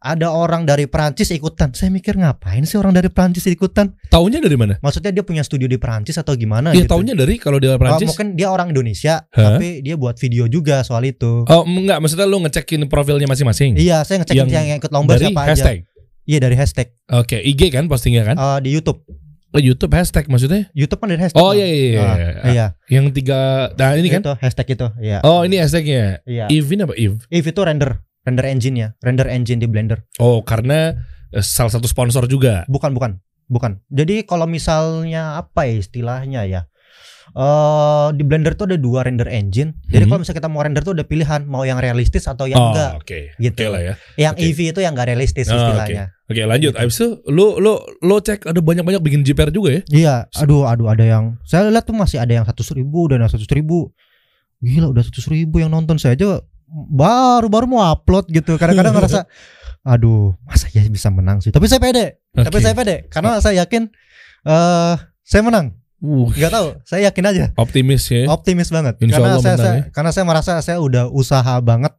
[0.01, 1.69] ada orang dari Perancis ikutan.
[1.71, 3.93] Saya mikir ngapain sih orang dari Perancis ikutan?
[4.09, 4.81] Taunya dari mana?
[4.81, 6.97] Maksudnya dia punya studio di Perancis atau gimana Ya gitu?
[6.97, 8.09] taunya dari kalau di Oh, Prancis.
[8.09, 9.55] mungkin dia orang Indonesia, Hah?
[9.55, 11.45] tapi dia buat video juga soal itu.
[11.45, 13.77] Oh, enggak, maksudnya lu ngecekin profilnya masing-masing.
[13.77, 15.49] Iya, saya ngecek yang, Yang ikut lomba dari siapa aja.
[15.53, 15.77] hashtag.
[16.21, 18.35] Iya dari hashtag Oke, IG kan postingnya kan?
[18.37, 19.05] Eh, di YouTube.
[19.51, 20.71] Oh, YouTube hashtag maksudnya?
[20.71, 21.37] YouTube kan dari hashtag.
[21.37, 21.59] Oh Bang.
[21.59, 22.01] iya iya iya.
[22.01, 22.65] Ah, iya.
[22.87, 23.39] Yang tiga
[23.75, 24.21] nah ini kan?
[24.23, 24.87] Itu hashtag itu.
[24.97, 25.19] Iya.
[25.21, 26.23] Oh, ini hashtagnya.
[26.23, 26.45] Iya.
[26.47, 27.19] Ini apa Eve?
[27.27, 30.05] If itu render, render engine ya, render engine di Blender.
[30.17, 30.93] Oh, karena
[31.29, 32.65] eh, salah satu sponsor juga.
[32.67, 33.17] Bukan, bukan.
[33.45, 33.83] Bukan.
[33.91, 36.61] Jadi kalau misalnya apa ya istilahnya ya?
[37.31, 39.71] Eh di Blender tuh ada dua render engine.
[39.87, 40.09] Jadi Hmm.
[40.11, 42.91] kalau misalnya kita mau render tuh udah pilihan mau yang realistis atau yang oh, enggak.
[42.99, 43.19] oke.
[43.39, 43.55] Gitu.
[43.55, 43.93] Oke lah ya.
[44.19, 44.43] Yang Oke.
[44.51, 46.11] EV itu yang enggak realistis Oh, istilahnya.
[46.27, 46.71] Oke, lanjut.
[46.75, 46.83] Gitu.
[46.83, 49.81] Abis itu lu lu lu cek ada banyak-banyak bikin JPR juga ya?
[49.87, 53.47] Iya, aduh, aduh, ada yang saya lihat tuh masih ada yang seratus ribu dan seratus
[53.47, 53.91] ribu.
[54.59, 58.55] Gila, udah seratus ribu yang nonton saya aja baru baru mau upload gitu.
[58.55, 59.27] Kadang-kadang ngerasa,
[59.81, 61.51] aduh, masa ya bisa menang sih.
[61.51, 62.63] Tapi saya pede, tapi Oke.
[62.63, 63.91] saya pede karena saya yakin
[64.43, 65.75] eh saya menang.
[66.01, 68.25] Uh, Gak tahu, saya yakin aja, optimis ya.
[68.25, 68.97] optimis banget.
[68.97, 69.93] Insya karena Allah saya, menang saya- ya.
[69.93, 71.93] karena saya merasa saya udah usaha banget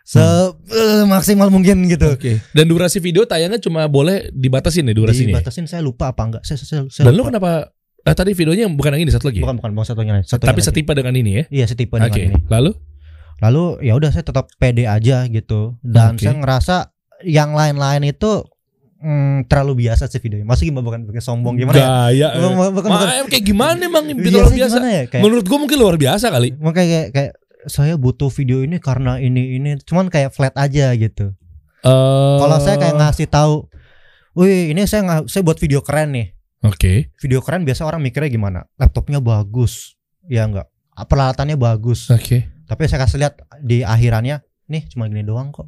[0.00, 0.22] se
[0.70, 2.14] eh, maksimal mungkin gitu.
[2.14, 2.38] Oke.
[2.50, 5.34] Dan durasi video tayangnya cuma boleh dibatasin ya durasinya.
[5.34, 6.42] Dibatasin saya lupa apa enggak?
[6.42, 9.38] Saya saya, saya Dan lu kenapa eh, tadi videonya bukan yang ini satu lagi?
[9.38, 9.44] ya?
[9.44, 10.24] Bukan bukan bukan satunya lain.
[10.24, 10.68] satunya Tapi lagi.
[10.70, 11.44] setipe dengan ini ya.
[11.50, 12.06] Iya setipe Oke.
[12.06, 12.38] dengan ini.
[12.46, 12.70] Lalu?
[13.40, 16.24] Lalu ya udah saya tetap pede aja gitu dan Oke.
[16.24, 16.76] saya ngerasa
[17.24, 18.44] yang lain-lain itu
[19.00, 20.44] mm, terlalu biasa sih videonya.
[20.44, 21.86] Masih gimana bukan bukan sombong gimana ya?
[22.08, 22.28] Gaya.
[22.32, 22.40] eh.
[22.40, 24.76] Bukan, bukan, bukan, kayak gimana emang Iya luar biasa?
[24.80, 25.04] ya?
[25.08, 26.52] Kayak, Menurut gua mungkin luar biasa kali.
[26.56, 27.32] makanya kayak, kayak
[27.68, 31.32] saya butuh video ini karena ini ini cuman kayak flat aja gitu.
[31.80, 33.68] Eh, Kalau saya kayak ngasih tahu,
[34.32, 36.28] wih ini saya nggak saya buat video keren nih.
[36.60, 37.08] Oke.
[37.16, 38.60] Video keren biasa orang mikirnya gimana?
[38.76, 39.96] Laptopnya bagus,
[40.28, 40.68] ya enggak?
[40.92, 42.12] Peralatannya bagus.
[42.12, 42.48] Oke.
[42.70, 45.66] Tapi saya kasih lihat di akhirannya, nih cuma gini doang kok.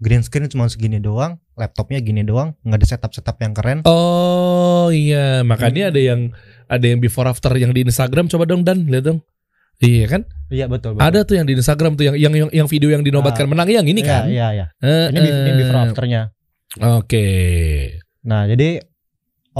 [0.00, 3.84] Green screen cuma segini doang, laptopnya gini doang, nggak ada setup setup yang keren.
[3.84, 5.92] Oh iya, makanya Hmm.
[5.92, 6.20] ada yang
[6.66, 9.20] ada yang before after yang di Instagram coba dong Dan, lihat dong.
[9.76, 10.22] Iya kan?
[10.48, 10.96] Iya betul.
[10.96, 11.04] betul.
[11.04, 13.50] Ada tuh yang di Instagram tuh yang yang yang, yang video yang dinobatkan Ah.
[13.52, 14.22] menang yang ini Iya, kan.
[14.24, 14.66] Iya iya.
[14.80, 16.22] Eh, Ini, be- ini eh, before afternya.
[16.80, 17.26] Oke.
[18.24, 18.80] Nah jadi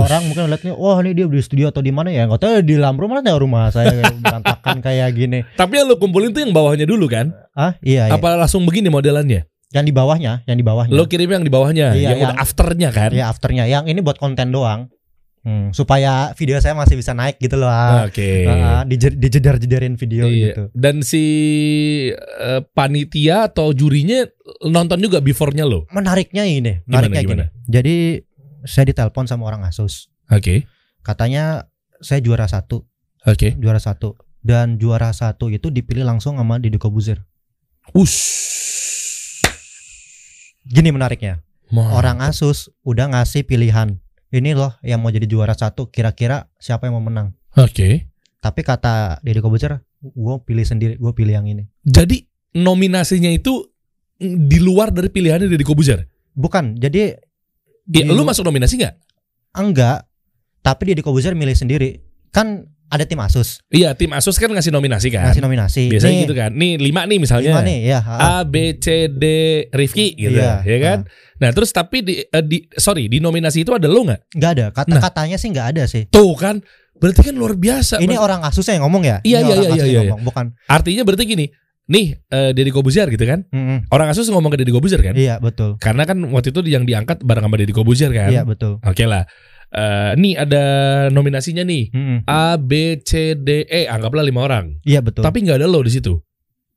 [0.02, 2.24] orang mungkin lihatnya, wah ini dia di studio atau di mana ya?
[2.24, 5.38] Nggak tahu di dalam rumah ada rumah saya berantakan kayak gini.
[5.52, 7.30] Tapi yang lu kumpulin tuh yang bawahnya dulu kan?
[7.52, 8.08] Ah iya.
[8.08, 8.14] iya.
[8.14, 9.44] Apa langsung begini modelannya?
[9.70, 10.90] Yang di bawahnya, yang di bawahnya.
[10.90, 13.10] Lo kirim yang di bawahnya, Iya, yang yang- udah afternya kan?
[13.10, 13.64] Iya afternya.
[13.64, 14.90] Yang ini buat konten doang.
[15.40, 17.64] Hmm, supaya video saya masih bisa naik gitu loh.
[17.64, 18.04] ah.
[18.04, 18.44] Oke.
[18.44, 20.36] Ah, dije- dijedar-jedarin video Iya.
[20.44, 20.62] gitu.
[20.74, 21.24] Dan si
[22.12, 24.26] eh, panitia atau jurinya
[24.62, 25.86] nonton juga before-nya lo.
[25.88, 27.44] Menariknya ini, Gimana, menariknya gimana?
[27.46, 27.64] gini.
[27.70, 27.96] Jadi
[28.64, 30.08] saya ditelepon sama orang Asus.
[30.30, 30.66] Oke.
[31.00, 31.68] Katanya
[32.00, 32.84] saya juara satu,
[33.26, 33.56] Oke.
[33.56, 34.16] juara satu.
[34.40, 37.20] Dan juara satu itu dipilih langsung sama Deddy Kobuzer.
[37.92, 38.16] Us.
[40.64, 41.96] Gini menariknya, Mantap.
[42.00, 44.00] orang Asus udah ngasih pilihan.
[44.30, 47.34] Ini loh yang mau jadi juara satu, kira-kira siapa yang mau menang.
[47.58, 48.08] Oke.
[48.40, 51.68] Tapi kata Deddy Kobuzer, gue pilih sendiri, gue pilih yang ini.
[51.84, 52.24] Jadi
[52.56, 53.68] nominasinya itu
[54.20, 56.04] di luar dari pilihannya dari Kobuzer.
[56.32, 57.18] Bukan, jadi
[57.86, 58.94] Ya, di- lu masuk nominasi nggak?
[59.50, 60.06] enggak,
[60.60, 61.98] tapi Deddy Kobuzer milih sendiri.
[62.30, 65.26] Kan ada tim Asus Iya, tim Asus kan ngasih nominasi kan.
[65.26, 65.82] ngasih nominasi.
[65.90, 66.50] Biasanya Nih, gitu kan.
[66.54, 67.54] Nih lima nih misalnya.
[67.54, 67.78] Gimana nih?
[67.86, 68.14] Ya, ha.
[68.18, 69.24] A, B, C, D,
[69.70, 70.98] Rifki gitu Iya, ya kan.
[71.38, 74.20] Nah terus tapi di, eh, di sorry di nominasi itu ada lo nggak?
[74.34, 74.66] Nggak ada.
[74.66, 74.74] Nah.
[74.74, 76.02] Kata-katanya sih nggak ada sih.
[76.06, 76.62] Tuh kan,
[76.98, 77.98] berarti kan luar biasa.
[77.98, 78.22] Ini Mas.
[78.22, 79.16] orang Asusnya yang ngomong ya?
[79.22, 80.00] Iya, Ini iya, iya, iya, yang iya.
[80.10, 80.46] ngomong, bukan.
[80.66, 81.46] Artinya berarti gini,
[81.90, 83.42] nih eh, Deddy Kobuzier gitu kan?
[83.50, 83.90] Mm-mm.
[83.90, 85.18] Orang Asus ngomong ke Deddy Kobuzier kan?
[85.18, 85.74] Iya, betul.
[85.76, 88.30] Karena kan waktu itu yang diangkat bareng sama Deddy Kobuzier kan?
[88.30, 88.78] Iya, betul.
[88.80, 89.26] Oke lah.
[89.70, 90.62] Eh, nih ada
[91.10, 91.90] nominasinya nih.
[91.90, 92.18] Mm-mm.
[92.26, 93.86] A, B, C, D, E.
[93.86, 94.78] Anggaplah lima orang.
[94.82, 95.22] Iya, betul.
[95.22, 96.14] Tapi nggak ada lo di situ.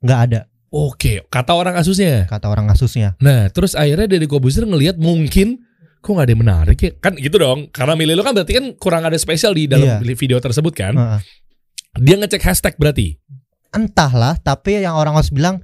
[0.01, 2.25] nggak ada Oke, kata orang Asusnya.
[2.25, 3.13] kata orang Asusnya.
[3.21, 5.61] Nah, terus akhirnya Deddy Kobuzier ngelihat mungkin
[6.01, 6.91] kok nggak ada yang menarik ya?
[6.97, 7.69] Kan gitu dong.
[7.69, 10.17] Karena milih lo kan berarti kan kurang ada spesial di dalam Iya.
[10.17, 10.97] video tersebut kan?
[10.97, 11.19] Heeh.
[12.01, 13.21] Dia ngecek hashtag berarti.
[13.73, 15.59] Entahlah, tapi yang orang Asus bilang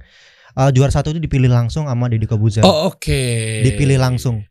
[0.52, 2.60] eh, juara satu itu dipilih langsung sama Deddy Kobuzer.
[2.62, 3.22] Oh, oke.
[3.64, 4.42] Dipilih langsung.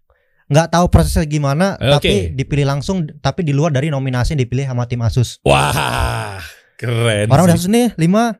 [0.50, 1.86] Nggak tahu prosesnya gimana, Oke.
[1.94, 5.38] tapi dipilih langsung, tapi di luar dari nominasi yang dipilih sama tim Asus.
[5.46, 6.42] Wah,
[6.74, 7.30] keren.
[7.30, 7.70] Orang udah sih.
[7.70, 8.34] Asus nih lima,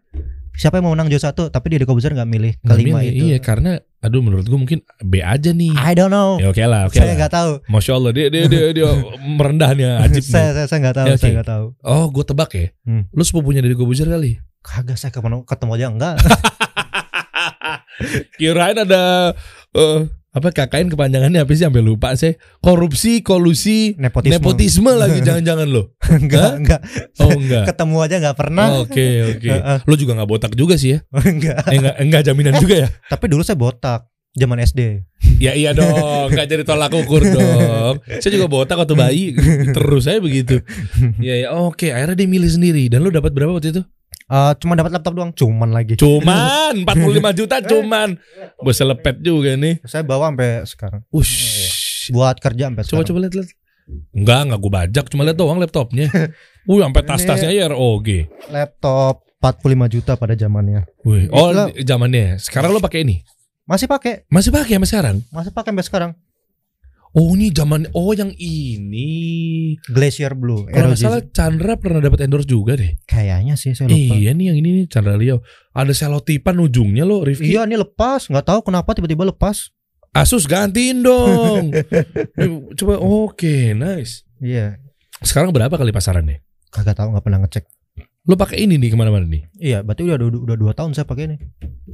[0.58, 3.24] siapa yang mau menang juara satu, tapi Deddy Kobuzer nggak milih kelima milih, itu.
[3.30, 5.70] Iya, karena aduh menurut gua mungkin B aja nih.
[5.78, 6.42] I don't know.
[6.42, 7.52] Ya oke lah, oke saya nggak tahu.
[7.70, 8.90] Masya Allah dia dia dia, dia
[9.38, 10.34] merendahnya ajib nih.
[10.34, 11.22] saya saya saya nggak tahu, Ya, oke.
[11.22, 11.66] saya nggak tahu.
[11.86, 12.66] Oh, gue tebak ya.
[12.90, 13.06] Hmm.
[13.14, 14.42] Lu sepupunya dari Kobuzier kali.
[14.60, 16.16] Kagak saya ketemu ketemu aja enggak.
[18.40, 19.34] Kirain ada
[19.72, 22.38] eh, apa KKN kepanjangannya apa sih sampai lupa sih?
[22.60, 24.36] Korupsi, kolusi, Nepotisme.
[24.38, 25.96] nepotisme lagi jangan-jangan lo.
[26.06, 26.54] enggak, Hah?
[26.60, 26.82] enggak.
[27.20, 27.64] Oh enggak.
[27.72, 28.68] Ketemu aja enggak pernah.
[28.80, 29.50] Oke oke.
[29.56, 29.78] Heeh.
[29.84, 31.00] Lo juga nggak botak juga sih ya?
[31.12, 31.56] enggak.
[31.68, 32.88] Eh, enggak enggak jaminan juga ya?
[33.08, 35.04] Tapi dulu saya botak zaman SD.
[35.40, 38.00] Ya iya dong, nggak jadi tolak ukur dong.
[38.20, 39.26] Saya juga botak waktu bayi,
[39.72, 40.60] terus saya begitu.
[41.20, 41.90] Ya ya, oke.
[41.90, 42.88] Akhirnya dia milih sendiri.
[42.88, 43.84] Dan lo dapat berapa waktu itu?
[44.30, 45.98] Eh, cuma dapat laptop doang, cuman lagi.
[45.98, 48.14] Cuman 45 juta cuman.
[48.62, 49.82] Bos selepet juga nih.
[49.84, 51.02] Saya bawa sampai sekarang.
[51.10, 52.14] Ush.
[52.14, 53.08] Buat kerja sampai Coba sekarang.
[53.08, 53.50] coba lihat lihat.
[54.14, 56.06] Enggak, enggak gue bajak, cuma lihat doang laptopnya.
[56.70, 58.08] Wih, sampai tas-tasnya ya ROG.
[58.54, 60.86] Laptop 45 juta pada zamannya.
[61.02, 61.50] Wih, oh
[61.82, 62.38] zamannya.
[62.38, 63.26] Sekarang lo pakai ini?
[63.66, 65.18] Masih pakai, Masih pakai sampai sekarang?
[65.30, 66.12] masih pakai sampai sekarang.
[67.18, 69.10] Oh, ini zaman oh yang ini.
[69.90, 70.70] Glacier Blue.
[70.70, 73.02] Kalau nggak salah Chandra pernah dapat endorse juga deh.
[73.10, 74.14] Kayaknya sih saya lupa.
[74.14, 75.42] Iya nih yang ini nih Chandra Leo.
[75.74, 77.50] Ada selotipan ujungnya lo Rifki.
[77.50, 79.74] Iya, ini lepas, nggak tahu kenapa tiba-tiba lepas.
[80.14, 81.74] Asus gantiin dong.
[82.40, 84.26] Eh, Coba oke, nice.
[84.38, 84.78] Iya,
[85.26, 86.46] Sekarang berapa kali pasarannya?
[86.70, 87.66] kagak tahu nggak pernah ngecek.
[88.30, 89.50] Lo pakai ini nih ke mana-mana nih?
[89.58, 91.38] Iya, berarti udah udah, udah dua tahun saya pakai ini.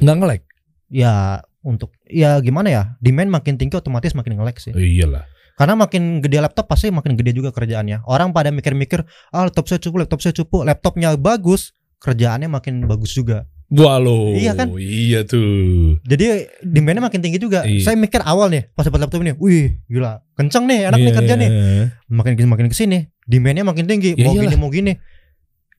[0.04, 0.42] Nggak nge-lag?
[0.92, 4.72] Ya untuk ya gimana ya demand makin tinggi otomatis makin nge-lag sih.
[4.72, 5.26] Oh, iyalah.
[5.58, 8.06] Karena makin gede laptop pasti makin gede juga kerjaannya.
[8.06, 9.02] Orang pada mikir-mikir,
[9.34, 11.72] ah laptop saya cukup, laptop saya cukup, laptopnya bagus,
[12.04, 13.48] kerjaannya makin bagus juga.
[13.74, 14.36] Lo.
[14.38, 14.70] Iya kan?
[14.78, 15.98] Iya tuh.
[16.06, 17.66] Jadi demandnya makin tinggi juga.
[17.66, 17.82] Iya.
[17.82, 21.18] Saya mikir awal nih pas dapat laptop ini, wih gila, kenceng nih, enak nih Iya,
[21.18, 21.50] kerja nih.
[21.50, 21.84] iya.
[22.14, 24.14] Makin makin ke sini, demandnya makin tinggi.
[24.22, 24.44] Mau iyalah.
[24.46, 24.94] gini mau gini,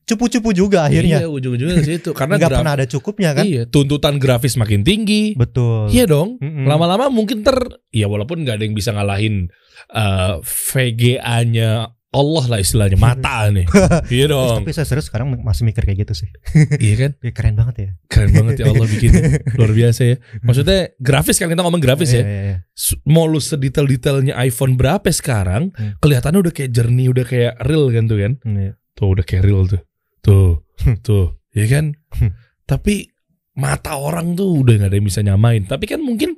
[0.07, 1.21] cupu-cupu juga akhirnya.
[1.21, 2.09] Iya, ujung-ujungnya ke situ.
[2.15, 3.43] Karena Nggak pernah ada cukupnya kan?
[3.43, 5.35] Iya, tuntutan grafis makin tinggi.
[5.35, 5.91] Betul.
[5.91, 6.39] Iya dong.
[6.39, 6.63] Mm-mm.
[6.63, 7.59] Lama-lama mungkin ter
[7.91, 9.51] ya walaupun nggak ada yang bisa ngalahin
[9.91, 13.67] eh, VGA-nya Allah lah istilahnya mata nih.
[14.15, 14.63] iya dong.
[14.63, 16.29] Tapi saya serius sekarang masih mikir kayak gitu sih.
[16.81, 17.11] iya kan?
[17.19, 17.89] Ya, keren banget ya.
[18.07, 19.11] Keren banget ya Allah bikin
[19.59, 20.15] luar biasa ya.
[20.39, 22.23] Maksudnya grafis kan kita ngomong grafis ya.
[22.23, 22.57] Iya, iya, iya.
[23.05, 25.99] Mau lu sedetail-detailnya iPhone berapa sekarang, Hmm.
[25.99, 28.33] kelihatannya udah kayak jernih, udah kayak real kan tuh kan.
[28.41, 28.71] Iya.
[28.97, 29.81] Tuh udah kayak real tuh.
[30.27, 30.59] Tuh,
[31.07, 31.95] tuh, ya kan?
[32.19, 32.35] Hmm.
[32.67, 33.07] Tapi
[33.55, 35.63] mata orang tuh udah nggak ada yang bisa nyamain.
[35.63, 36.35] Tapi kan mungkin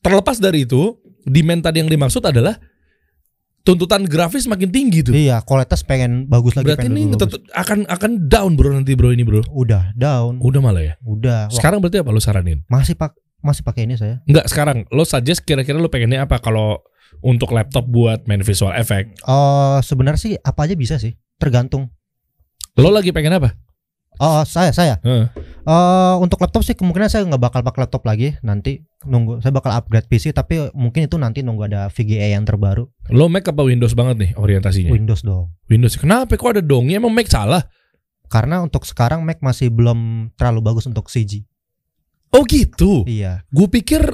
[0.00, 0.94] terlepas dari itu,
[1.26, 2.56] demand tadi yang dimaksud adalah
[3.60, 5.12] tuntutan grafis makin tinggi tuh.
[5.12, 6.72] Iya, kualitas pengen bagus lagi.
[6.72, 7.44] Berarti pengen ini bagus.
[7.52, 9.44] akan akan down bro nanti bro ini bro.
[9.52, 10.94] udah down, Udah malah ya.
[11.04, 11.52] udah.
[11.52, 12.64] Sekarang berarti apa lo saranin?
[12.72, 13.12] masih pak
[13.44, 14.20] masih pakai ini saya.
[14.24, 14.88] Enggak sekarang.
[14.92, 16.80] Lo suggest kira-kira lo pengennya apa kalau
[17.20, 19.20] untuk laptop buat main visual effect?
[19.28, 21.92] Oh, sebenarnya sih apa aja bisa sih, tergantung.
[22.78, 23.56] Lo lagi pengen apa?
[24.20, 25.00] Oh, saya saya.
[25.00, 25.26] Heeh.
[25.64, 29.72] Eh untuk laptop sih kemungkinan saya nggak bakal pakai laptop lagi nanti nunggu saya bakal
[29.72, 33.96] upgrade PC tapi mungkin itu nanti nunggu ada VGA yang terbaru Lo Mac apa Windows
[33.96, 34.92] banget nih orientasinya?
[34.92, 35.52] Windows dong.
[35.72, 35.96] Windows.
[35.96, 37.00] Kenapa kok ada dongnya?
[37.00, 37.64] Emang Mac salah?
[38.28, 41.44] Karena untuk sekarang Mac masih belum terlalu bagus untuk CG.
[42.30, 43.08] Oh gitu.
[43.08, 43.44] Iya.
[43.50, 44.04] Gue pikir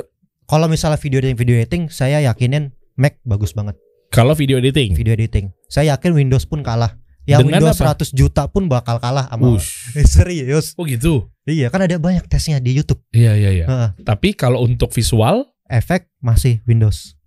[0.47, 3.75] Kalau misalnya video editing video editing saya yakinin Mac bagus banget
[4.11, 4.95] kalau video editing.
[4.95, 5.53] video editing.
[5.67, 6.97] Saya yakin Windows pun kalah.
[7.27, 7.99] Yang Dengan Windows apa?
[7.99, 9.99] 100 juta pun bakal kalah sama Ush.
[9.99, 10.79] Eh, serius.
[10.79, 11.27] Oh gitu.
[11.43, 13.03] Iya, kan ada banyak tesnya di YouTube.
[13.11, 13.67] Iya iya iya.
[13.67, 13.89] Heeh.
[14.03, 17.19] Tapi kalau untuk visual, efek masih Windows.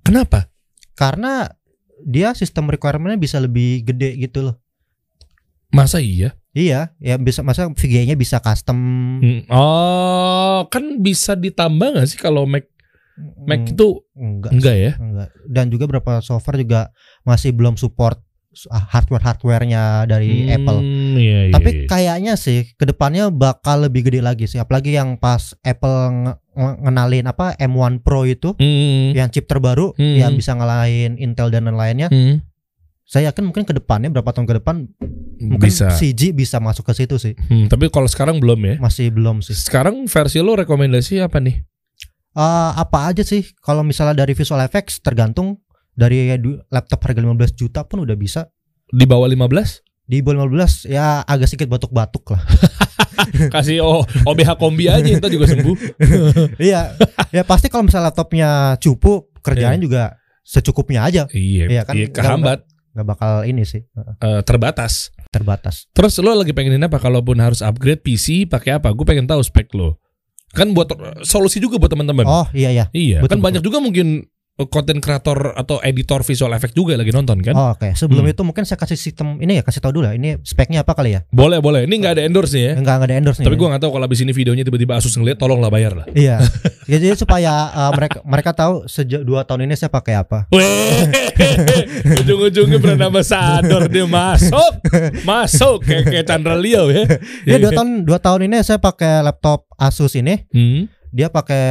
[0.00, 0.52] kenapa?
[0.92, 1.48] Karena
[1.98, 4.56] dia sistem requirementnya bisa lebih gede gitu loh.
[5.68, 6.36] Masa iya?
[6.52, 8.76] Iya, ya bisa masa VGA-nya bisa custom.
[9.20, 12.64] Hmm, Oh, kan bisa ditambah gak sih kalau Mac
[13.44, 14.92] Mac Mm, itu enggak, enggak ya?
[14.96, 15.28] enggak.
[15.48, 16.92] Dan juga beberapa software juga
[17.22, 18.20] masih belum support
[18.66, 20.78] hardware hardwarenya dari Hmm, Apple.
[21.14, 21.86] Iya, iya, Tapi iya.
[21.86, 24.56] kayaknya sih ke depannya bakal lebih gede lagi sih.
[24.56, 29.92] Apalagi yang pas Apple nge- nge- ngenalin apa M1 Pro itu, Hmm, yang chip terbaru
[29.92, 30.16] Hmm.
[30.16, 32.08] yang bisa ngalahin Intel dan lain-lainnya.
[32.08, 32.40] hmm,
[33.02, 34.82] Saya yakin mungkin ke depannya berapa tahun ke depan
[35.38, 35.94] mungkin bisa.
[35.94, 37.38] CG bisa masuk ke situ sih.
[37.38, 38.74] Hmm, tapi kalau sekarang belum ya.
[38.78, 39.54] Masih belum sih.
[39.54, 41.62] Sekarang versi lo rekomendasi apa nih?
[42.34, 45.56] Eh, apa aja sih kalau misalnya dari visual effects tergantung
[45.96, 46.28] dari
[46.68, 48.52] laptop harga 15 juta pun udah bisa
[48.92, 49.82] Di bawah 15?
[50.06, 52.42] di bawah 15 ya agak sedikit batuk-batuk lah
[53.26, 55.76] Kasih oh, OBH kombi aja entar juga sembuh.
[56.62, 56.94] iya
[57.34, 60.14] ya pasti kalau misalnya laptopnya cupu kerjaannya juga
[60.46, 62.62] secukupnya aja iya, Iya kan, iya, kehambat,
[62.94, 63.82] nggak bakal ini sih
[64.22, 65.10] eh, terbatas.
[65.34, 67.02] terbatas Terus lo lagi pengenin apa?
[67.02, 68.94] Kalaupun harus upgrade PC, pakai apa?
[68.94, 69.98] Gue pengen tahu spek lo.
[70.54, 70.88] Kan buat
[71.26, 72.24] solusi juga buat teman-teman.
[72.24, 74.22] oh iya iya iya, betul, kan banyak juga mungkin
[74.58, 77.52] konten kreator atau editor visual effect juga lagi nonton kan?
[77.52, 78.32] oh, oke sebelum Hmm.
[78.32, 81.12] itu mungkin saya kasih sistem ini ya kasih tahu dulu lah ini speknya apa kali
[81.12, 81.84] ya Boleh, boleh.
[81.84, 82.72] Ini nggak ada endorse nih ya.
[82.74, 85.12] enggak enggak ada endorse nih Tapi gue nggak tahu kalau abis ini videonya tiba-tiba Asus
[85.12, 86.06] ngeliat, tolonglah bayar lah.
[86.10, 86.40] iya
[86.88, 90.48] jadi supaya eh, mereka mereka tahu sejak dua tahun ini saya pakai apa
[92.18, 94.72] ujung-ujungnya brand ambassador dia masuk,
[95.22, 97.04] masuk kayak kayak Chandra Leo ya.
[97.44, 100.88] ya dua tahun dua tahun ini saya pakai laptop Asus ini Hmm.
[101.10, 101.64] dia pakai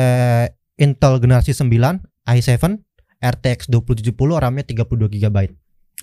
[0.75, 1.71] Intel generasi 9
[2.25, 2.81] i7
[3.21, 5.37] RTX 2070 RAM-nya 32 GB.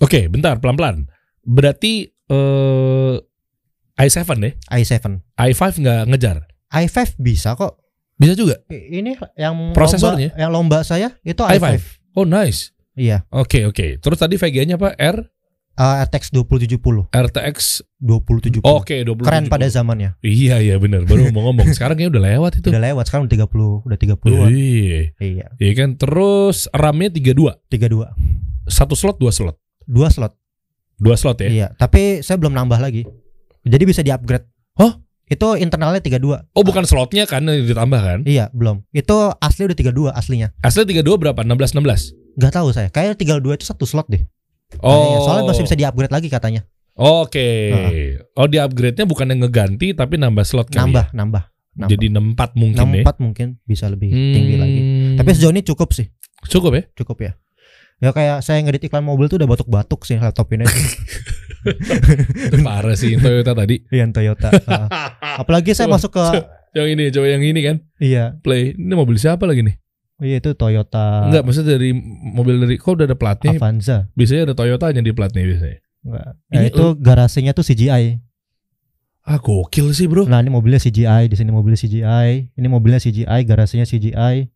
[0.01, 1.05] Oke, bentar pelan-pelan.
[1.43, 3.15] Berarti eh
[3.93, 4.53] i7 deh.
[4.73, 5.05] i7.
[5.37, 6.37] i5 nggak ngejar.
[6.73, 7.77] i5 bisa kok.
[8.17, 8.57] Bisa juga.
[8.69, 10.33] Ini yang Prosesornya?
[10.33, 11.61] lomba, yang lomba saya itu i5.
[11.61, 11.77] i5.
[12.17, 12.73] Oh, nice.
[12.93, 13.97] Iya, Oke, oke.
[13.97, 14.93] Terus tadi VGA-nya apa?
[14.93, 15.17] R
[15.77, 17.09] uh, RTX 2070.
[17.09, 17.57] RTX
[18.01, 18.61] 2070.
[18.65, 19.25] Oke, 20.
[19.25, 20.17] Keren pada zamannya.
[20.21, 21.05] Iya, iya benar.
[21.05, 21.73] Baru mau ngomong.
[21.73, 22.67] Sekarang kayaknya udah lewat itu.
[22.69, 24.49] Udah lewat sekarang udah 30, udah 30-an.
[24.51, 24.99] Iya.
[25.19, 25.89] Iya, Iya kan.
[25.97, 27.57] Terus RAM-nya 32.
[27.69, 28.69] 32.
[28.69, 29.57] Satu slot, dua slot.
[29.83, 30.33] Dua slot.
[31.01, 31.49] Dua slot ya.
[31.49, 33.03] Iya, tapi saya belum nambah lagi.
[33.67, 34.47] Jadi bisa di-upgrade.
[34.79, 34.99] Hah?
[35.27, 36.53] Itu internalnya 32.
[36.53, 38.19] Oh, bukan slotnya kan yang ditambah kan?
[38.27, 38.85] Iya, belum.
[38.93, 40.51] Itu asli udah 32 aslinya.
[40.61, 41.39] Asli 32 berapa?
[41.41, 42.37] 16 16.
[42.37, 42.91] Gak tahu saya.
[42.91, 44.21] Kayaknya 32 itu satu slot deh.
[44.77, 45.17] Kayaknya.
[45.17, 45.23] Oh.
[45.23, 46.61] Soalnya masih bisa di-upgrade lagi katanya.
[46.93, 47.49] Oke.
[48.33, 51.17] Oh, di upgrade-nya bukan yang ngeganti tapi nambah slot kali Nambah, ya?
[51.17, 51.43] nambah.
[51.73, 51.89] nambah.
[51.89, 53.03] Jadi 64 mungkin ya.
[53.09, 54.79] 64 mungkin bisa lebih tinggi lagi.
[54.79, 55.17] Hmm.
[55.17, 56.05] Tapi sejauh ini cukup sih,
[56.45, 56.83] cukup ya?
[56.93, 57.31] cukup ya.
[57.97, 60.69] Ya kayak saya ngedit iklan mobil tuh udah batuk-batuk sih laptop ini.
[62.67, 63.79] Parah sih Toyota tadi.
[63.89, 64.51] Iya Toyota.
[65.39, 66.23] Apalagi saya Coba, masuk ke
[66.73, 67.75] Yang ini, coba yang ini kan.
[68.01, 68.73] iya, Play.
[68.73, 69.77] Ini mobil siapa lagi nih?
[70.23, 71.91] Iya itu Toyota Enggak, maksudnya dari
[72.33, 73.53] mobil dari kok udah ada platnya.
[73.53, 74.07] Avanza.
[74.17, 75.79] Biasanya ada Toyotanya di platnya biasanya.
[76.03, 76.27] Enggak.
[76.49, 78.23] Ini Ya, itu garasinya tuh CGI.
[79.23, 80.27] Ah, gokil sih, Bro.
[80.27, 84.51] Nah, ini mobilnya CGI, di sini mobilnya CGI, ini mobilnya CGI, garasinya CGI.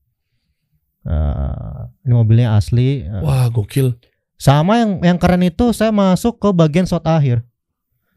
[1.07, 3.07] Eh, ini mobilnya asli.
[3.07, 3.95] Eh, Wah, gokil.
[4.35, 7.47] Sama yang yang keren itu saya masuk ke bagian shot akhir.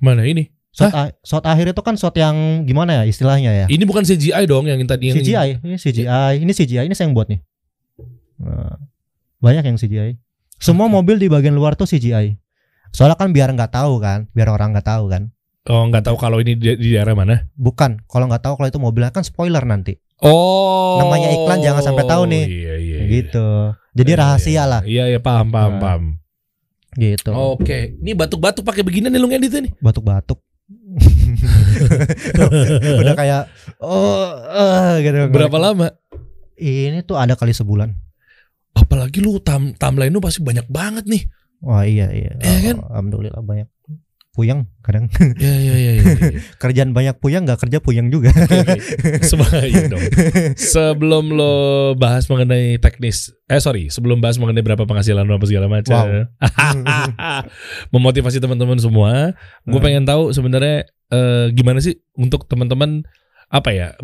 [0.02, 0.50] Mana ini?
[0.70, 3.66] Shot, a- shot akhir itu kan shot yang gimana ya istilahnya ya?
[3.66, 7.14] Ini bukan CGI dong yang tadi yang CGI, ini CGI, ini CGI, ini saya yang
[7.18, 7.42] buat nih.
[8.38, 8.78] Nah,
[9.38, 10.14] banyak yang CGI.
[10.56, 12.38] Semua mobil di bagian luar tuh CGI.
[12.90, 15.34] Soalnya kan biar nggak tahu kan, biar orang nggak tahu kan.
[15.68, 17.50] Oh, nggak tahu kalau ini di, di daerah mana.
[17.54, 19.98] Bukan, kalau nggak tahu kalau itu mobilnya kan spoiler nanti.
[20.20, 21.00] Oh.
[21.00, 22.44] Namanya iklan jangan sampai tahu nih.
[22.46, 22.96] Iya, iya.
[23.00, 23.08] iya.
[23.08, 23.46] Gitu.
[23.90, 24.62] Jadi Iya, rahasia iya.
[24.64, 25.80] lah, Iya, iya, paham, paham, Nah.
[25.82, 26.04] paham.
[26.90, 27.30] gitu.
[27.30, 27.94] Oke.
[28.02, 29.72] Ini batuk-batuk pakai beginian nih lu ngedit nih.
[29.78, 30.42] Batuk-batuk.
[33.00, 33.42] Udah kayak
[33.78, 35.30] oh eh, gitu.
[35.30, 35.86] Berapa lama?
[36.58, 37.94] Ini tuh ada kali sebulan.
[38.74, 41.22] Apalagi lu tam timeline lu pasti banyak banget nih.
[41.60, 42.32] Wah iya iya.
[42.40, 42.76] Iya kan?
[42.90, 43.68] Alhamdulillah banyak.
[44.30, 46.02] Puyeng kadang Iya, iya, iya, iya.
[46.06, 46.40] iya.
[46.62, 48.30] kerjaan banyak puyeng nggak kerja puyeng juga.
[49.20, 49.98] Sebaik dong.
[50.72, 51.54] Sebelum lo
[51.94, 56.30] bahas mengenai teknis, eh sorry, sebelum bahas mengenai berapa penghasilan lo apa segala macam,
[57.94, 59.82] memotivasi teman-teman semua, gue Hmm.
[59.82, 63.02] pengen tahu sebenarnya eh, gimana sih untuk teman-teman
[63.48, 63.98] apa ya?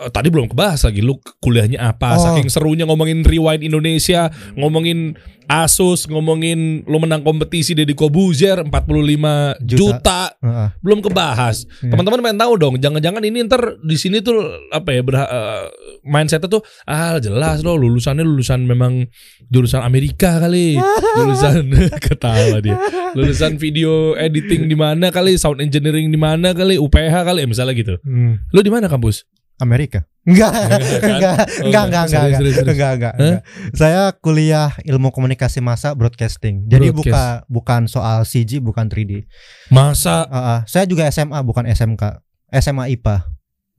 [0.00, 2.22] Eh, Tadi belum kebahas lagi lu kuliahnya apa, Oh.
[2.22, 5.14] saking serunya ngomongin rewind Indonesia, ngomongin
[5.46, 10.20] Asus, ngomongin lu menang kompetisi Deddy Kobuzer 45 juta, Juta.
[10.38, 10.68] Heeh.
[10.78, 11.66] belum kebahas.
[11.80, 11.90] Iya.
[11.90, 14.38] Teman-teman pengen tahu dong, jangan-jangan ini ntar di sini tuh
[14.70, 15.64] apa ya berha- eh,
[16.02, 19.10] mindsetnya tuh ah jelas loh lulusannya lulusan memang
[19.44, 20.78] jurusan Amerika kali,
[21.18, 21.66] lulusan
[22.06, 22.78] ketawa dia,
[23.12, 27.74] lulusan video editing di mana kali, sound engineering di mana kali, UPH kali, eh, misalnya
[27.74, 27.98] gitu.
[28.00, 28.38] Hmm.
[28.48, 29.26] Lu di mana kampus?
[29.60, 30.08] Amerika?
[30.20, 30.80] Enggak, Enggak, kan?
[31.16, 32.04] enggak, Oh, enggak, enggak.
[32.04, 33.40] enggak, enggak, enggak, enggak, enggak, enggak.
[33.72, 36.64] Saya kuliah ilmu komunikasi massa broadcasting.
[36.66, 37.08] Jadi Broadcast.
[37.08, 39.24] buka bukan soal CG, bukan 3D.
[39.68, 40.60] Masa, ah.
[40.64, 42.20] saya juga SMA bukan SMK.
[42.52, 43.16] SMA IPA.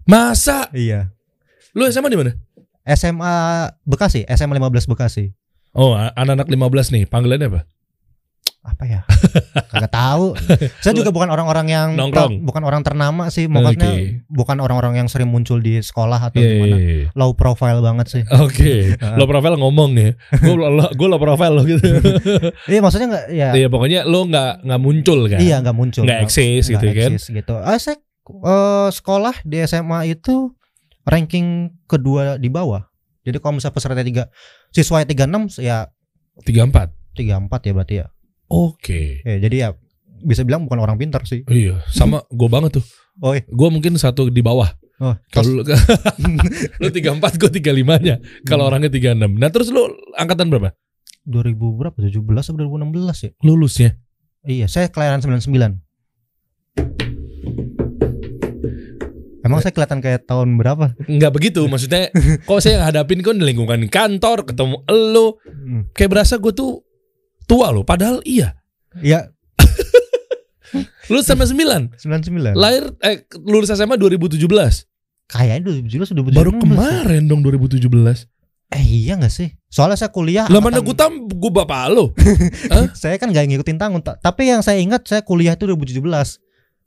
[0.02, 1.14] masa, Iya.
[1.72, 2.32] lu SMA di mana?
[2.84, 3.34] SMA
[3.84, 5.36] Bekasi, SMA 15 Bekasi.
[5.72, 7.62] Oh, anak-anak 15 nih, panggilannya apa?
[8.62, 9.02] Apa ya?
[9.74, 10.38] Kagak tahu.
[10.86, 12.46] Saya juga bukan orang-orang yang Nongkrong.
[12.46, 13.50] bukan orang ternama sih.
[13.50, 14.22] Maksudnya Oke.
[14.30, 16.76] bukan orang-orang yang sering muncul di sekolah atau Iya, gimana.
[16.78, 17.08] iya, iya.
[17.18, 18.24] Low profile banget sih.
[18.30, 19.18] Oke, Ah.
[19.18, 20.14] lo profile ngomong ya.
[20.38, 21.82] Gue lo, gue lo profile lo gitu.
[22.72, 23.50] Iya, maksudnya enggak ya.
[23.58, 25.40] Iya pokoknya lo nggak nggak muncul kan?
[25.42, 26.04] Iya, nggak muncul.
[26.06, 27.12] Nggak eksis gitu nggak kan?
[27.18, 27.54] eksis gitu.
[27.58, 27.98] Ah, saya
[28.30, 30.54] eh, sekolah di SMA itu
[31.02, 32.86] ranking kedua di bawah.
[33.26, 34.24] Jadi kalau misalnya peserta tiga
[34.70, 35.90] siswa 36 ya
[36.42, 36.94] Tiga empat.
[37.14, 38.08] 34 ya berarti ya.
[38.52, 39.24] Oke.
[39.24, 39.70] Ya, jadi ya
[40.22, 41.48] bisa bilang bukan orang pintar sih.
[41.48, 42.86] Iya, sama gue banget tuh.
[43.20, 43.48] Oh, iya.
[43.48, 44.68] Gue mungkin satu di bawah.
[45.02, 45.62] Oh, Kalau lu,
[46.84, 48.22] lu tiga empat, gue tiga limanya.
[48.44, 48.76] Kalau Hmm.
[48.76, 49.34] orangnya tiga enam.
[49.34, 49.82] Nah terus lu
[50.14, 50.76] angkatan berapa?
[51.24, 51.98] 2000 berapa?
[51.98, 53.32] 17 atau 2016 ya?
[53.42, 53.98] Lulusnya?
[54.42, 55.82] Iya, saya kelahiran 99.
[59.42, 60.94] Emang saya kelihatan kayak tahun berapa?
[61.02, 61.66] Nggak begitu.
[61.66, 62.14] Maksudnya,
[62.48, 65.28] kok saya hadapin kan di lingkungan kantor, ketemu elu,
[65.62, 65.84] Hmm.
[65.94, 66.86] kayak berasa gue tuh
[67.52, 67.84] tua loh.
[67.84, 68.56] Padahal iya.
[69.04, 69.28] Ya,
[71.08, 71.96] Lu sama sembilan.
[72.00, 72.56] 99.
[72.56, 74.40] Lahir eh lulus SMA 2017.
[75.28, 76.32] Kayaknya 2017 2016.
[76.32, 77.88] Baru kemarin dong 2017.
[78.72, 79.52] Eh iya gak sih?
[79.68, 82.16] Soalnya saya kuliah Lah mana gue tam gue bapak lo.
[82.96, 86.00] Saya kan gak ngikutin tahun ta- Tapi yang saya ingat saya kuliah itu 2017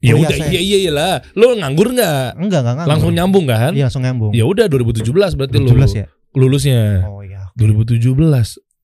[0.00, 0.48] Ya udah saya.
[0.48, 1.14] iya iya iya lah.
[1.32, 2.36] Lo nganggur nggak?
[2.36, 3.72] Enggak enggak enggak Langsung nyambung kan?
[3.72, 5.68] Iya langsung nyambung Ya udah 2017 berarti lo.
[5.68, 6.80] 2017 ya lulusnya.
[7.04, 7.52] Oh iya.
[7.56, 8.00] 2017.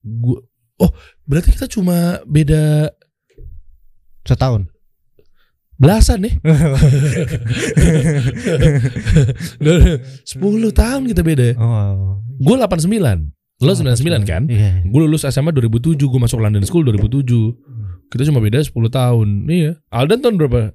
[0.05, 0.37] Gua
[0.77, 0.89] Oh,
[1.31, 2.91] berarti kita cuma beda
[4.27, 4.67] Setahun.
[5.79, 6.35] belasan nih.
[9.57, 10.37] 10
[10.75, 11.47] tahun kita beda.
[11.57, 12.21] Oh.
[12.37, 13.31] Gue 89.
[13.61, 14.45] Lo 99 kan?
[14.49, 14.81] Iya.
[14.85, 18.09] Gue lulus SMA 2007, gue masuk London School 2007.
[18.09, 19.27] Kita cuma beda 10 tahun.
[19.47, 19.71] Iya.
[19.89, 20.73] Aldan tahun berapa?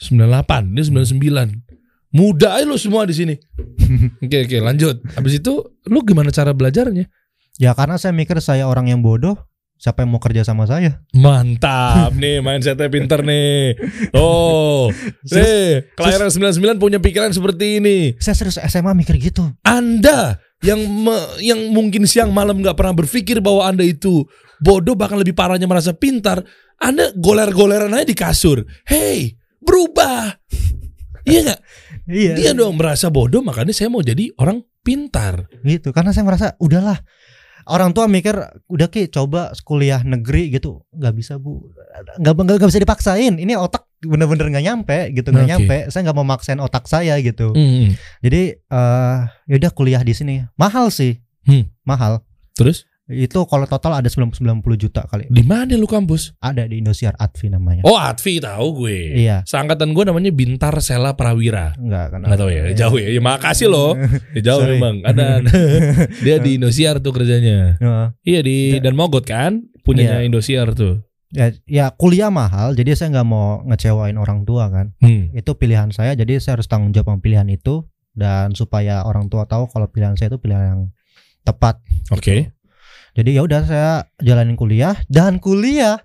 [0.00, 0.76] 98.
[0.76, 1.60] Dia 99.
[2.10, 3.34] Muda aja lo semua di sini.
[4.24, 4.98] Oke oke lanjut.
[5.14, 7.06] Habis itu lu gimana cara belajarnya?
[7.60, 9.36] Ya karena saya mikir saya orang yang bodoh,
[9.76, 11.04] siapa yang mau kerja sama saya?
[11.12, 13.76] Mantap nih mindsetnya pinter nih.
[14.16, 14.88] Oh,
[15.36, 18.16] nih kelahiran 99 punya pikiran seperti ini.
[18.16, 19.44] Saya serius SMA mikir gitu.
[19.60, 24.24] Anda yang me- yang mungkin siang malam nggak pernah berpikir bahwa Anda itu
[24.64, 26.40] bodoh bahkan lebih parahnya merasa pintar,
[26.80, 28.64] Anda goler-goleran aja di kasur.
[28.88, 30.32] Hey, berubah.
[31.28, 31.60] Iya nggak?
[32.08, 32.32] Iya.
[32.40, 35.44] Dia dong merasa bodoh makanya saya mau jadi orang pintar.
[35.60, 35.92] Gitu.
[35.92, 36.96] Karena saya merasa udahlah.
[37.68, 38.36] Orang tua mikir
[38.68, 40.84] udah ki coba kuliah negeri gitu.
[40.92, 41.64] Nggak bisa bu.
[42.20, 43.34] Nggak nggak bisa dipaksain.
[43.36, 45.28] Ini otak bener-bener nggak nyampe gitu.
[45.32, 45.52] Nggak Oke.
[45.52, 45.76] nyampe.
[45.92, 47.52] Saya nggak mau maksain otak saya gitu.
[47.52, 47.96] Hmm.
[48.24, 50.44] jadi eh yaudah kuliah di sini.
[50.56, 51.20] Mahal sih.
[51.48, 51.72] Hmm.
[51.88, 52.20] mahal.
[52.54, 56.32] Terus itu kalau total ada 90 90 juta kali di mana lu kampus?
[56.38, 59.18] ada di Indosiar Advi namanya Oh, Atvi tahu gue.
[59.18, 61.74] iya Seangkatan gue namanya Bintar Sela Prawira.
[61.74, 63.08] enggak kan Nggak tahu ya, jauh ya.
[63.08, 63.98] Ya makasih loh.
[64.36, 64.78] Ya, jauh Sorry.
[64.78, 65.02] memang.
[65.02, 65.42] Ada
[66.24, 67.74] dia di Indosiar tuh kerjanya.
[67.76, 68.06] Heeh.
[68.24, 70.26] Iya di dan Mogot kan punyanya Iya.
[70.26, 71.02] Indosiar tuh.
[71.30, 75.30] ya, ya kuliah mahal jadi saya nggak mau ngecewain orang tua kan Hmm.
[75.30, 79.46] itu pilihan saya jadi saya harus tanggung jawab sama pilihan itu dan supaya orang tua
[79.46, 80.80] tahu kalau pilihan saya itu pilihan yang
[81.40, 81.78] tepat
[82.10, 82.50] Oke.
[83.16, 86.00] Jadi ya udah saya jalanin kuliah dan kuliah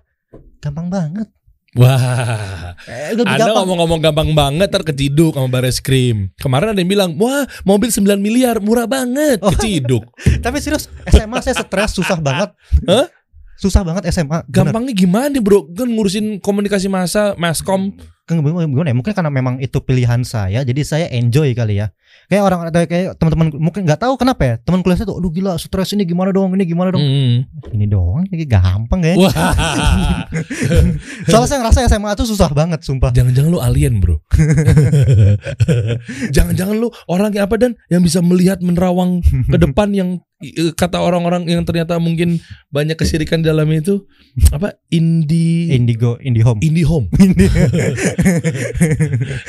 [0.60, 1.28] gampang banget
[1.76, 6.32] Wah, eh, Anda ngomong-ngomong gampang banget terkeciduk sama baris krim.
[6.40, 9.52] Kemarin ada yang bilang, wah mobil 9 miliar murah banget, Oh.
[9.52, 10.08] keciduk.
[10.44, 12.56] tapi serius SMA saya stres susah banget
[12.88, 13.12] Hah?
[13.60, 14.72] susah banget SMA Bener.
[14.72, 15.68] Gampangnya gimana nih bro?
[15.76, 17.92] Kan ngurusin komunikasi massa, maskom.
[18.26, 18.94] Kan gimana ya?
[18.98, 21.94] Mungkin karena memang itu pilihan saya jadi saya enjoy kali ya.
[22.26, 25.30] Kayak orang atau kayak teman-teman mungkin nggak tahu kenapa ya teman kuliah saya tuh aduh
[25.30, 27.06] gila stres ini gimana dong ini gimana dong.
[27.06, 27.46] Hmm.
[27.70, 29.14] ini doang kayak gampang ya
[31.30, 33.14] soalnya saya ngerasa SMA tuh susah banget sumpah.
[33.14, 34.18] Jangan-jangan lu alien bro.
[36.34, 37.78] jangan-jangan lu orang yang apa dan?
[37.86, 40.18] Yang bisa melihat menerawang ke depan yang
[40.76, 43.96] kata orang-orang yang ternyata mungkin banyak kesirikan di dalamnya itu
[44.52, 44.76] apa?
[44.92, 46.60] Indie Indigo Indie Home.
[46.60, 47.08] Indie home.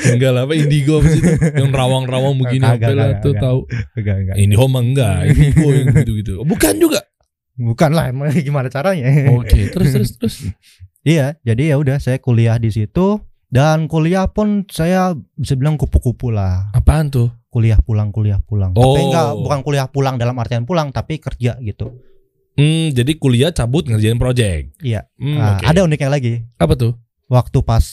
[0.08, 1.32] Enggak lah apa indigo apa sih itu?
[1.60, 3.58] Yang rawang-rawang begini apa lah tuh tahu?
[4.00, 6.34] Enggak enggak indie home enggak indigo yang gitu-gitu.
[6.56, 7.00] Bukan juga?
[7.58, 9.04] Bukan lah emang gimana caranya?
[9.36, 10.36] Oke terus terus terus.
[11.06, 16.28] Iya jadi ya udah saya kuliah di situ dan kuliah pun saya bisa bilang kupu-kupu
[16.28, 18.92] lah apaan tuh kuliah pulang kuliah pulang Oh.
[18.92, 21.96] tapi enggak bukan kuliah pulang dalam artian pulang tapi kerja gitu
[22.54, 25.08] hmm jadi kuliah cabut ngerjain project Iya.
[25.14, 25.64] hmm, Nah, oke.
[25.64, 26.92] ada uniknya lagi apa tuh
[27.26, 27.84] waktu pas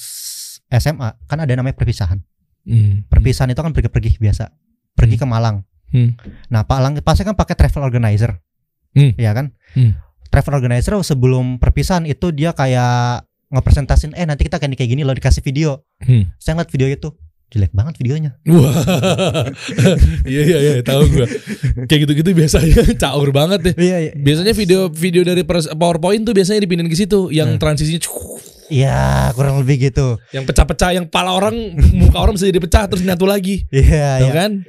[0.68, 2.20] SMA kan ada namanya perpisahan
[2.64, 3.08] hmm.
[3.08, 4.52] perpisahan itu kan pergi-pergi biasa
[4.92, 6.18] pergi ke Malang Hmm.
[6.50, 8.44] nah Pak Lang pasti kan pakai travel organizer
[8.92, 9.12] Hmm.
[9.14, 9.96] Iya kan Hmm.
[10.28, 15.14] travel organizer sebelum perpisahan itu dia kayak ngepresentasin eh nanti kita kayak kayak gini loh
[15.14, 16.28] dikasih video Hmm.
[16.36, 17.10] saya ngeliat video itu
[17.48, 18.74] jelek banget videonya Wah,
[20.26, 21.28] iya iya iya tahu gua.
[21.86, 23.74] Kayak gitu-gitu biasanya caur banget deh.
[23.78, 27.62] iya iya Biasanya video-video dari pres- PowerPoint tuh biasanya dipindahin ke situ, yang Hmm.
[27.62, 28.02] transisinya
[28.66, 31.54] iya kurang lebih gitu yang pecah-pecah, yang pala orang,
[31.94, 34.66] muka orang bisa jadi pecah terus nyatu lagi, iya iya kan?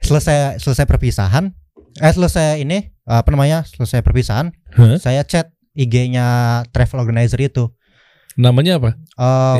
[0.00, 1.50] selesai selesai perpisahan
[1.98, 4.96] eh selesai ini apa namanya selesai perpisahan Hah?
[4.96, 6.24] saya chat IG-nya
[6.70, 7.68] travel organizer itu
[8.40, 8.96] Namanya apa?
[8.96, 9.56] Eh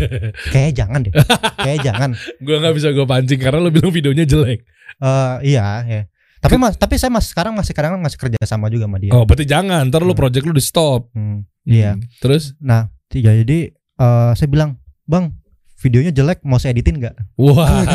[0.52, 1.12] kayaknya jangan deh
[1.60, 2.10] kayaknya jangan
[2.40, 4.64] Gua nggak bisa gua pancing karena lo bilang videonya jelek.
[4.98, 6.02] Eh iya ya
[6.42, 9.22] tapi mas tapi saya mas sekarang masih kadang masih kerja sama juga sama dia Oh,
[9.22, 9.86] berarti jangan.
[9.86, 10.18] Ntar lo Hmm.
[10.18, 11.06] project lo di stop.
[11.14, 15.30] Hmm, iya Terus, nah tiga jadi eh saya bilang bang
[15.78, 17.82] videonya jelek mau saya editin nggak wah.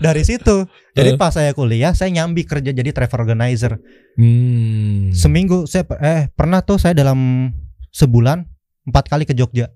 [0.00, 0.94] dari situ Eh.
[0.94, 3.78] jadi pas saya kuliah saya nyambi kerja jadi travel organizer
[4.14, 5.10] hmm.
[5.10, 7.50] seminggu saya eh pernah tuh saya dalam
[7.94, 8.42] sebulan
[8.84, 9.70] empat kali ke Jogja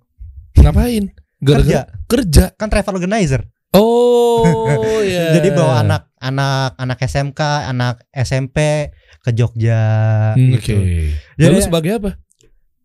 [0.53, 1.15] Ngapain?
[1.39, 2.45] Gara-gara kerja kerja.
[2.53, 4.43] kan travel organizer Oh,
[5.05, 5.33] ya.
[5.33, 8.91] jadi bawa anak anak anak SMK anak SMP
[9.21, 9.81] ke Jogja
[10.35, 11.15] Hmm, gitu Oke.
[11.37, 12.11] Jadi- Lalu sebagai apa?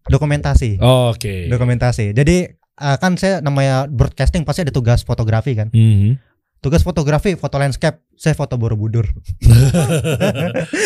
[0.04, 1.48] dokumentasi Oke.
[1.48, 6.20] dokumentasi jadi eh, kan saya namanya broadcasting pasti ada tugas fotografi kan Mhm.
[6.64, 9.04] Tugas fotografi foto landscape saya foto borobudur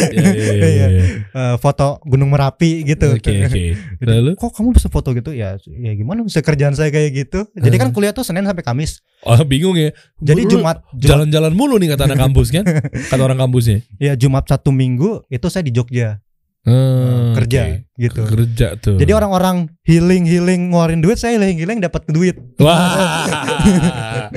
[0.09, 1.03] Iya, iya, iya, iya.
[1.29, 3.63] Eh, foto gunung merapi gitu Oke oke.
[4.01, 4.29] Jadi, Lalu?
[4.33, 7.89] kok kamu bisa foto gitu ya ya gimana bisa kerjaan saya kayak gitu jadi kan
[7.93, 9.93] kuliah tuh senin sampai kamis Oh bingung ya.
[10.17, 12.61] jadi jumat jalan-jalan mulu nih kata anak kampus kan?
[13.09, 13.81] Kata orang kampusnya.
[13.97, 16.21] ya jumat satu minggu itu saya di jogja
[16.67, 17.95] Hmm, kerja oke.
[17.95, 18.99] gitu Kerja tuh.
[18.99, 24.27] jadi orang-orang healing healing ngeluarin duit saya healing healing dapat duit Wah.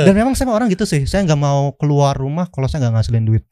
[0.00, 3.26] dan memang saya orang gitu sih saya nggak mau keluar rumah kalau saya nggak ngasilin
[3.26, 3.44] duit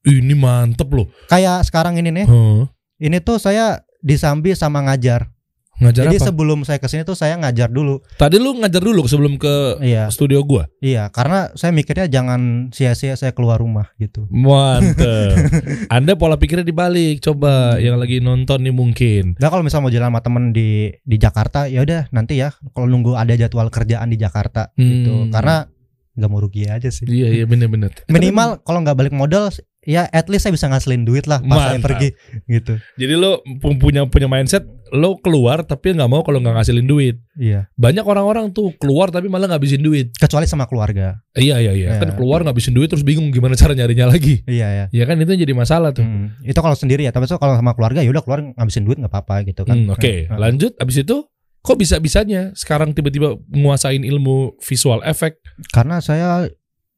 [0.00, 1.10] Ini mantep loh.
[1.26, 2.70] kayak sekarang ini nih Huh.
[2.96, 5.33] ini tuh saya disambi sama ngajar
[5.76, 6.24] Ngajar jadi apa?
[6.24, 10.06] sebelum saya ke sini tuh saya ngajar dulu Tadi lu ngajar dulu sebelum ke iya
[10.06, 10.70] studio gua.
[10.78, 15.34] iya karena saya mikirnya jangan sia-sia saya keluar rumah gitu Mantep.
[15.94, 17.18] Anda pola pikirnya dibalik.
[17.20, 19.24] Coba yang lagi nonton nih mungkin.
[19.34, 22.86] Nggak kalau misalnya mau jalan sama temen di di Jakarta ya udah nanti ya kalau
[22.86, 25.30] nunggu ada jadwal kerjaan di Jakarta gitu Hmm.
[25.30, 25.66] karena
[26.14, 27.90] nggak mau rugi aja sih Iya iya bener-bener.
[27.98, 29.50] Eh, minimal kalau nggak balik modal
[29.84, 32.12] ya at least saya bisa ngasilin duit lah pas saya pergi
[32.46, 36.84] gitu Jadi lo pu- punya punya mindset lo keluar tapi nggak mau kalau nggak ngasilin
[36.84, 37.16] duit.
[37.34, 40.14] iya Banyak orang-orang tuh keluar tapi malah ngabisin duit.
[40.14, 41.86] kecuali sama keluarga Iya iya iya.
[41.90, 41.98] Iya.
[41.98, 44.40] Kan keluar ngabisin duit terus bingung gimana cara nyarinya lagi.
[44.46, 46.00] iya ya Ya kan itu jadi masalah tuh.
[46.00, 48.96] Hmm, itu kalau sendiri ya tapi so kalau sama keluarga ya udah keluar ngabisin duit
[48.96, 50.72] nggak apa-apa gitu kan Hmm, Oke, Nah, lanjut.
[50.76, 51.26] Abis itu
[51.60, 55.40] kok bisa bisanya sekarang tiba-tiba menguasain ilmu visual effect?
[55.70, 56.46] karena saya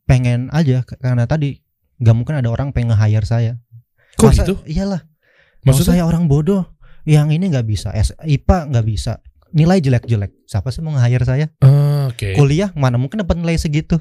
[0.05, 1.59] pengen aja karena tadi
[1.97, 3.53] nggak mungkin ada orang pengen nge-hire saya
[4.15, 4.55] Kok Masa- gitu?
[4.65, 5.05] iyalah
[5.63, 5.93] Maksudnya?
[5.95, 6.65] saya orang bodoh
[7.05, 9.21] yang ini nggak bisa S IPA nggak bisa
[9.51, 12.33] nilai jelek-jelek siapa sih mau nge-hire saya Ah, Oke.
[12.33, 13.97] kuliah mana mungkin dapat nilai segitu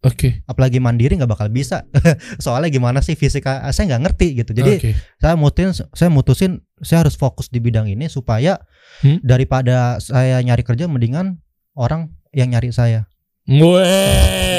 [0.00, 0.40] Oke.
[0.44, 1.84] apalagi mandiri nggak bakal bisa
[2.40, 4.90] soalnya gimana sih fisika saya nggak ngerti gitu jadi Oke.
[5.16, 8.60] saya mutusin saya mutusin saya harus fokus di bidang ini supaya
[9.00, 9.16] Hmm?
[9.22, 11.40] daripada saya nyari kerja mendingan
[11.72, 13.06] orang yang nyari saya
[13.46, 14.49] Weh.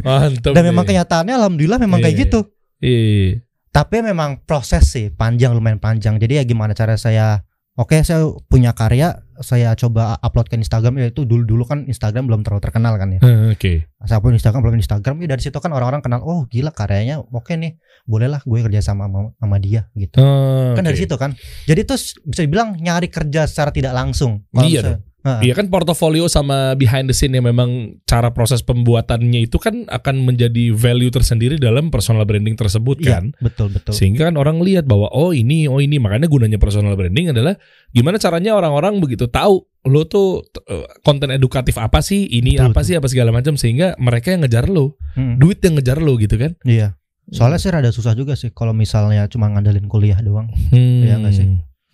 [0.00, 0.52] Mantap.
[0.52, 0.70] dan nih.
[0.70, 2.22] memang kenyataannya alhamdulillah memang kayak Iya.
[2.24, 2.40] gitu
[2.78, 3.44] Iya.
[3.70, 7.42] tapi memang proses sih panjang lumayan panjang jadi ya gimana cara saya
[7.74, 12.24] oke saya punya karya saya coba upload ke Instagram ya itu dulu dulu kan Instagram
[12.24, 13.90] belum terlalu terkenal kan ya Ah, Oke.
[14.00, 17.50] saya pun Instagram ke Instagram ya dari situ kan orang-orang kenal oh gila karyanya oke
[17.50, 17.74] nih
[18.06, 21.34] bolehlah gue kerja sama sama, dia gitu Ah, kan dari situ kan
[21.64, 25.02] jadi terus bisa dibilang nyari kerja secara tidak langsung Iya saya-.
[25.24, 30.20] Iya kan portofolio sama behind the scene yang memang cara proses pembuatannya itu kan akan
[30.20, 33.24] menjadi value tersendiri dalam personal branding tersebut Iya, kan.
[33.40, 37.32] betul betul Sehingga kan orang lihat bahwa oh ini oh ini makanya gunanya personal branding
[37.32, 37.56] adalah
[37.88, 42.80] gimana caranya orang-orang begitu tahu lo tuh eh, konten edukatif apa sih ini Betul, apa
[42.80, 42.84] betul.
[42.84, 46.36] sih apa segala macam sehingga mereka yang ngejar lo Hmm, duit yang ngejar lo gitu
[46.36, 46.98] kan iya
[47.30, 51.00] soalnya sih rada susah juga sih kalau misalnya cuma ngandelin kuliah doang hmm.
[51.00, 51.46] Iya nggak sih?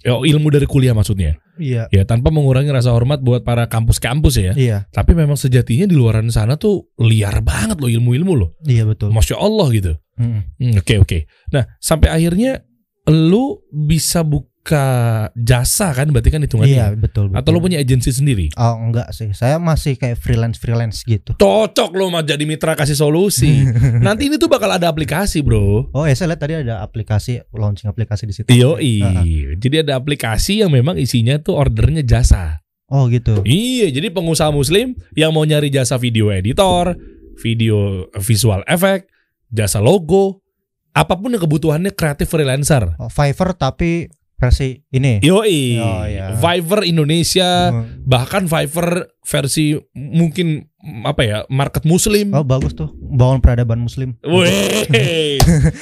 [0.09, 1.36] Oh, ilmu dari kuliah maksudnya.
[1.61, 1.92] Iya.
[1.92, 4.53] Ya tanpa mengurangi rasa hormat buat para kampus-kampus ya.
[4.57, 4.78] Iya.
[4.88, 8.51] Tapi memang sejatinya di luaran sana tuh liar banget loh ilmu-ilmu loh.
[8.64, 9.12] Iya betul.
[9.12, 9.92] Masya Allah gitu.
[10.16, 10.48] Hmm.
[10.57, 11.18] Hmm, Oke oke.
[11.53, 12.64] Nah sampai akhirnya
[13.12, 14.24] lu bisa
[14.71, 14.87] buka
[15.35, 16.71] jasa kan berarti kan hitungannya.
[16.71, 18.55] iya betul, betul Atau lu punya agensi sendiri?
[18.55, 21.35] Oh enggak sih, saya masih kayak freelance freelance gitu.
[21.35, 23.66] Cocok lo mah jadi mitra kasih solusi.
[24.07, 25.91] Nanti ini tuh bakal ada aplikasi bro.
[25.91, 28.47] Oh ya saya lihat tadi ada aplikasi launching aplikasi di situ.
[28.47, 29.27] Ah, ah.
[29.59, 32.62] Jadi ada aplikasi yang memang isinya tuh ordernya jasa.
[32.87, 33.43] Oh gitu.
[33.43, 36.95] Iya, jadi pengusaha muslim yang mau nyari jasa video editor,
[37.43, 39.11] video visual effect,
[39.51, 40.43] jasa logo,
[40.91, 42.99] apa pun yang kebutuhannya kreatif freelancer.
[42.99, 44.11] Oh, Fiverr tapi
[44.41, 45.20] versi ini.
[45.20, 45.76] Yoi.
[45.76, 46.32] Oh, iya.
[46.34, 48.01] Fiverr Indonesia, Hmm.
[48.09, 50.64] bahkan Fiverr versi mungkin
[51.05, 52.32] apa ya, market muslim.
[52.32, 54.16] Oh bagus tuh, bangun peradaban muslim.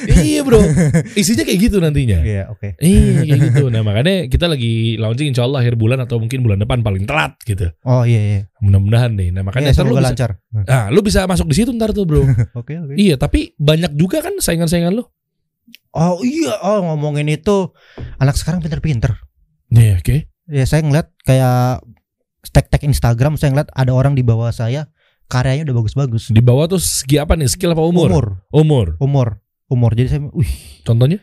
[0.09, 0.59] Iya, Bro.
[1.15, 2.19] Isinya kayak gitu nantinya.
[2.21, 2.75] Iya, oke.
[2.83, 3.65] Iya kayak gitu.
[3.71, 7.39] Nah makanya kita lagi launching insya Allah akhir bulan atau mungkin bulan depan paling telat
[7.47, 7.71] gitu.
[7.87, 8.41] Oh iya iya.
[8.59, 9.31] Mudah-mudahan nih.
[9.31, 10.31] Nah makanya ntar lu bisa, lancar.
[10.67, 12.25] nah, lu bisa masuk di situ ntar tuh bro.
[12.59, 12.95] Oke oke.
[12.99, 15.05] iya tapi banyak juga kan saingan-saingan lu.
[15.89, 17.73] Oh iya, oh ngomongin itu
[18.19, 19.19] anak sekarang pinter-pinter.
[19.69, 20.27] Iya oke.
[20.49, 21.83] Ya saya ngeliat kayak
[22.49, 24.89] tag-tag Instagram saya ngeliat ada orang di bawah saya
[25.29, 26.33] karyanya udah bagus-bagus.
[26.33, 27.47] Di bawah tuh segi apa nih?
[27.47, 28.09] Skill apa umur?
[28.09, 28.87] Umur, Umur.
[28.99, 29.29] umur,
[29.69, 29.91] umur.
[29.93, 30.53] Jadi saya, wih
[30.83, 31.21] Contohnya?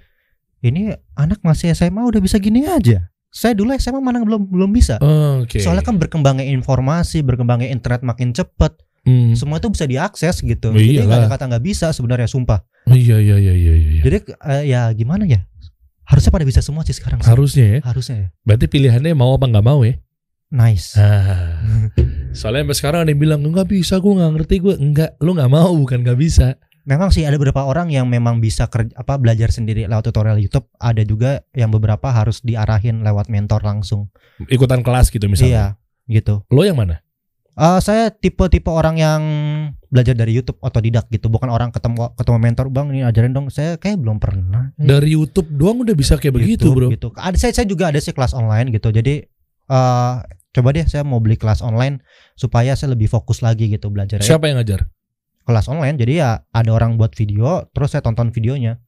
[0.62, 3.10] ini anak masih SMA udah bisa gini aja.
[3.30, 4.96] Saya dulu SMA mana belum belum bisa.
[5.42, 5.60] Oke.
[5.60, 8.74] Soalnya kan berkembangnya informasi, berkembangnya internet makin cepet,
[9.06, 9.38] Hmm.
[9.38, 10.74] semua itu bisa diakses gitu.
[10.74, 11.06] Oh, Jadi iyalah.
[11.06, 12.66] nggak ada kata nggak bisa sebenarnya, sumpah.
[12.90, 14.02] Iya iya iya iya iya.
[14.02, 15.46] Jadi eh, ya gimana ya?
[16.06, 17.22] Harusnya pada bisa semua sih sekarang.
[17.22, 17.30] sih.
[17.30, 17.80] Harusnya ya.
[17.82, 18.28] Harusnya ya.
[18.46, 19.98] Berarti pilihannya mau apa nggak mau ya?
[20.54, 20.94] Nice.
[20.96, 21.90] Ah.
[22.32, 25.52] Soalnya sampai sekarang ada yang bilang nggak bisa, gue nggak ngerti, gue enggak, lu nggak
[25.52, 26.56] mau bukan nggak bisa.
[26.86, 30.70] Memang sih ada beberapa orang yang memang bisa kerja apa belajar sendiri lewat tutorial YouTube.
[30.78, 34.14] Ada juga yang beberapa harus diarahin lewat mentor langsung.
[34.46, 35.50] Ikutan kelas gitu misalnya.
[35.50, 35.66] Iya,
[36.22, 36.46] gitu.
[36.54, 37.02] Lo yang mana?
[37.56, 39.22] Eh, saya tipe-tipe orang yang
[39.88, 43.80] belajar dari YouTube otodidak gitu, bukan orang ketemu ketemu mentor, "Bang, ini ajarin dong." Saya
[43.80, 44.76] kayak belum pernah.
[44.76, 46.88] Dari YouTube doang udah bisa kayak begitu, YouTube Bro.
[46.92, 47.08] Gitu.
[47.16, 48.92] Ada saya saya juga ada sih kelas online gitu.
[48.92, 49.24] Jadi
[49.66, 50.14] eh
[50.52, 52.04] coba deh saya mau beli kelas online
[52.36, 54.92] supaya saya lebih fokus lagi gitu belajar Siapa yang ngajar?
[55.48, 55.96] kelas online.
[55.96, 58.84] Jadi ya ada orang buat video, terus saya tonton videonya.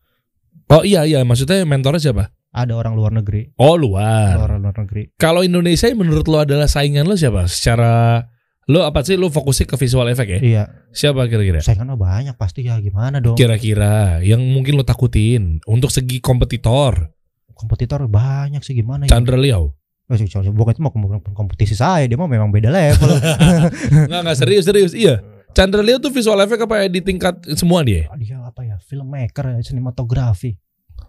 [0.68, 2.36] Oh iya iya, maksudnya mentornya siapa?
[2.51, 4.36] Ada orang luar negeri, Oh luar.
[4.43, 5.13] orang luar negeri.
[5.15, 7.45] Kalau Indonesia menurut lo adalah saingan lo siapa?
[7.47, 8.26] Secara
[8.68, 10.39] lo apa sih lo fokusnya ke visual effect ya?
[10.39, 11.63] Iya, Siapa kira-kira?
[11.63, 13.39] saingan mah banyak pasti ya gimana dong.
[13.39, 17.15] Kira-kira yang mungkin lo takutin untuk segi kompetitor,
[17.57, 19.18] Kompetitor banyak sih gimana ya.
[19.18, 19.74] Chandra Liao.
[20.07, 20.22] Eh,
[20.53, 23.09] bukan itu mau kom- kompetisi saya, dia mah memang beda level.
[24.07, 24.93] Enggak enggak serius serius.
[24.93, 25.26] Iya.
[25.57, 28.05] Chandra Liao tuh visual effect apa ya di tingkat semua dia?
[28.13, 28.78] dia apa ya?
[28.78, 30.53] Filmmaker, ya, sinematografi.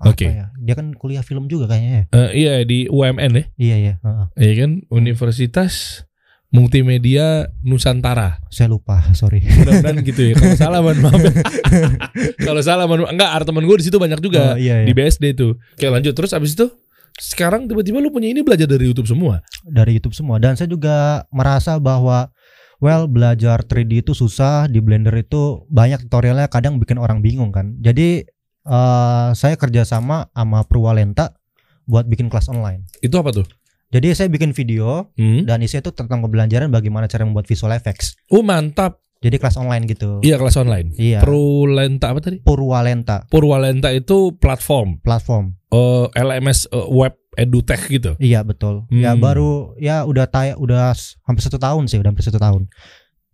[0.08, 0.30] Oke.
[0.30, 0.48] ya?
[0.56, 2.04] Dia kan kuliah film juga kayaknya ya.
[2.16, 3.44] Eh, iya di UMN ya.
[3.60, 4.26] Iya ya, heeh.
[4.40, 6.06] Iya kan Universitas
[6.48, 8.40] Multimedia Nusantara.
[8.48, 9.44] saya lupa, sorry.
[9.44, 10.34] Mudah-mudahan gitu ya.
[10.34, 11.20] Kalau salah mohon maaf.
[12.48, 13.12] Kalau salah mohon maaf.
[13.12, 14.96] Enggak, ada temen gue di situ banyak juga Oh, iya, di iya.
[14.96, 15.60] BSD tuh.
[15.76, 16.72] Oke lanjut terus abis itu
[17.18, 19.44] sekarang tiba-tiba lu punya ini belajar dari YouTube semua.
[19.68, 22.32] Dari YouTube semua dan saya juga merasa bahwa
[22.80, 27.76] well belajar 3D itu susah, di Blender itu banyak tutorialnya kadang bikin orang bingung kan.
[27.82, 28.24] Jadi
[28.64, 31.36] eh saya kerjasama sama Purwalenta
[31.84, 32.88] buat bikin kelas online.
[33.04, 33.44] Itu apa tuh?
[33.88, 35.42] Jadi saya bikin video Hmm?
[35.42, 38.20] dan isinya itu tentang pembelajaran bagaimana cara membuat visual effects.
[38.28, 39.00] Oh mantap.
[39.18, 40.20] Jadi kelas online gitu.
[40.20, 40.94] Iya kelas online.
[40.94, 41.18] Iya.
[41.18, 42.38] Prolenta apa tadi?
[42.38, 45.58] Purwalenta Purwalenta itu platform platform.
[45.68, 48.14] eh, LMS eh, web edutech gitu.
[48.16, 48.86] Iya betul.
[48.88, 49.20] Ya Hmm.
[49.20, 52.68] baru ya udah tay udah hampir satu tahun sih, udah hampir satu tahun.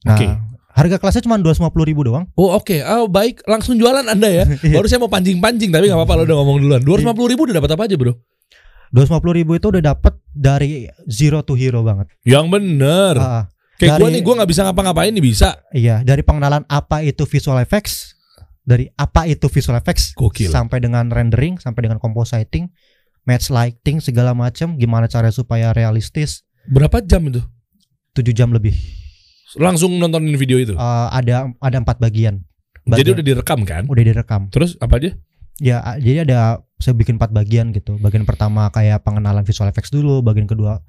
[0.03, 0.27] Nah, Oke.
[0.71, 2.27] harga kelasnya cuma 250 ribu doang.
[2.35, 4.45] Oh oke, oh, baik langsung jualan anda ya.
[4.61, 4.75] Iya.
[4.75, 6.81] Baru saya mau pancing-pancing tapi nggak apa-apa lo udah ngomong duluan.
[6.81, 8.13] Dua ratus ribu udah dapat apa aja bro?
[8.95, 12.07] 250 ribu itu udah dapet dari zero to hero banget.
[12.23, 13.15] Yang bener.
[13.19, 15.59] Ah, Kayak gue nih, gue nggak bisa ngapa-ngapain nih bisa.
[15.75, 18.15] iya, dari pengenalan apa itu visual effects,
[18.63, 20.47] dari apa itu visual effects Gokil.
[20.47, 22.71] sampai dengan rendering, sampai dengan compositing,
[23.27, 26.47] match lighting segala macam, gimana cara supaya realistis.
[26.65, 27.43] Berapa jam itu?
[28.15, 28.79] 7 jam lebih.
[29.59, 30.75] Langsung nontonin video itu.
[30.75, 32.47] Eh, ada ada empat bagian.
[32.85, 33.83] Jadi Bagian- udah direkam kan?
[33.91, 34.41] udah direkam.
[34.55, 35.19] Terus apa aja?
[35.63, 37.95] Ya, jadi ada saya bikin empat bagian gitu.
[38.03, 40.83] Bagian pertama kayak pengenalan visual effects dulu, bagian kedua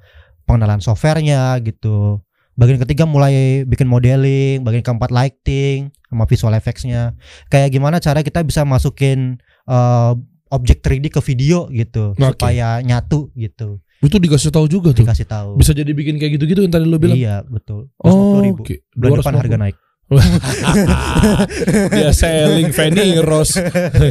[0.50, 2.22] pengenalan softwarenya gitu.
[2.56, 7.14] Bagian ketiga mulai bikin modeling, bagian keempat lighting sama visual effectsnya.
[7.52, 9.38] Kayak gimana cara kita bisa masukin
[9.68, 10.12] eh,
[10.50, 12.40] objek 3D ke video gitu Oke.
[12.40, 13.84] supaya nyatu gitu.
[14.00, 15.04] Itu dikasih tahu juga tuh.
[15.04, 15.52] Dikasih tahu.
[15.60, 17.18] Bisa jadi bikin kayak gitu-gitu yang tadi lo bilang.
[17.18, 17.90] Iya, betul.
[18.00, 18.62] Oh, 250 ribu.
[18.64, 18.76] oke.
[18.94, 19.42] Bulan depan 250.
[19.42, 19.76] harga naik.
[21.98, 23.58] Dia selling Fanny Rose.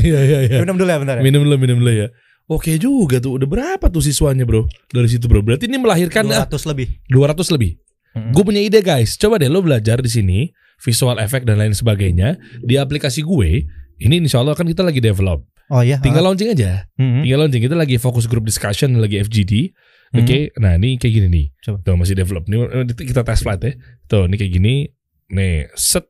[0.02, 0.58] Iya iya iya.
[0.62, 1.22] Minum dulu ya bentar ya.
[1.22, 2.08] Minum dulu, minum dulu ya.
[2.50, 3.40] Oke juga tuh.
[3.40, 4.68] Udah berapa tuh siswanya, Bro?
[4.92, 5.40] Dari situ, Bro.
[5.40, 6.86] Berarti ini melahirkan ah, 200 lebih.
[7.08, 7.80] 200 lebih.
[8.14, 8.30] Mm-mm.
[8.36, 9.16] Gue punya ide, guys.
[9.16, 10.38] Coba deh lo belajar di sini
[10.82, 13.64] visual effect dan lain sebagainya di aplikasi gue.
[13.96, 15.46] Ini insya Allah kan kita lagi develop.
[15.72, 15.96] Oh iya.
[16.02, 16.84] Tinggal launching aja.
[17.00, 17.24] Mm-mm.
[17.24, 17.62] Tinggal launching.
[17.64, 19.72] Kita lagi fokus group discussion, lagi FGD.
[20.14, 21.46] Oke, nah ini kayak gini nih.
[21.58, 21.82] Coba.
[21.82, 22.46] Tuh masih develop.
[22.46, 23.72] Ini eh, kita test flight ya.
[24.06, 24.86] Tuh, ini kayak gini.
[25.30, 26.08] Nih, set.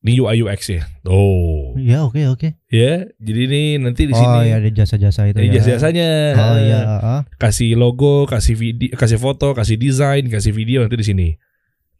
[0.00, 0.88] Ini UI UX ya.
[1.04, 1.76] Tuh.
[1.76, 2.56] Iya, oke oke.
[2.72, 5.60] Ya, jadi ini nanti di Oh sini iya ada jasa-jasa itu ini ya.
[5.60, 6.08] jasa-jasanya.
[6.40, 7.20] Oh iya, heeh.
[7.36, 11.28] Kasih logo, kasih video, kasih foto, kasih desain, kasih video nanti di sini.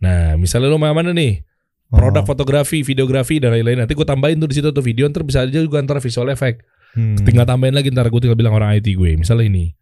[0.01, 1.45] Nah, misalnya lo mau mana nih?
[1.93, 2.29] Produk Oh.
[2.33, 3.85] fotografi, videografi dan lain-lain.
[3.85, 6.65] Nanti gue tambahin tuh di situ tuh video, ntar bisa aja juga antara visual effect.
[6.97, 7.21] Hmm.
[7.21, 9.13] Tinggal tambahin lagi ntar gue tinggal bilang orang IT gue.
[9.21, 9.77] Misalnya ini,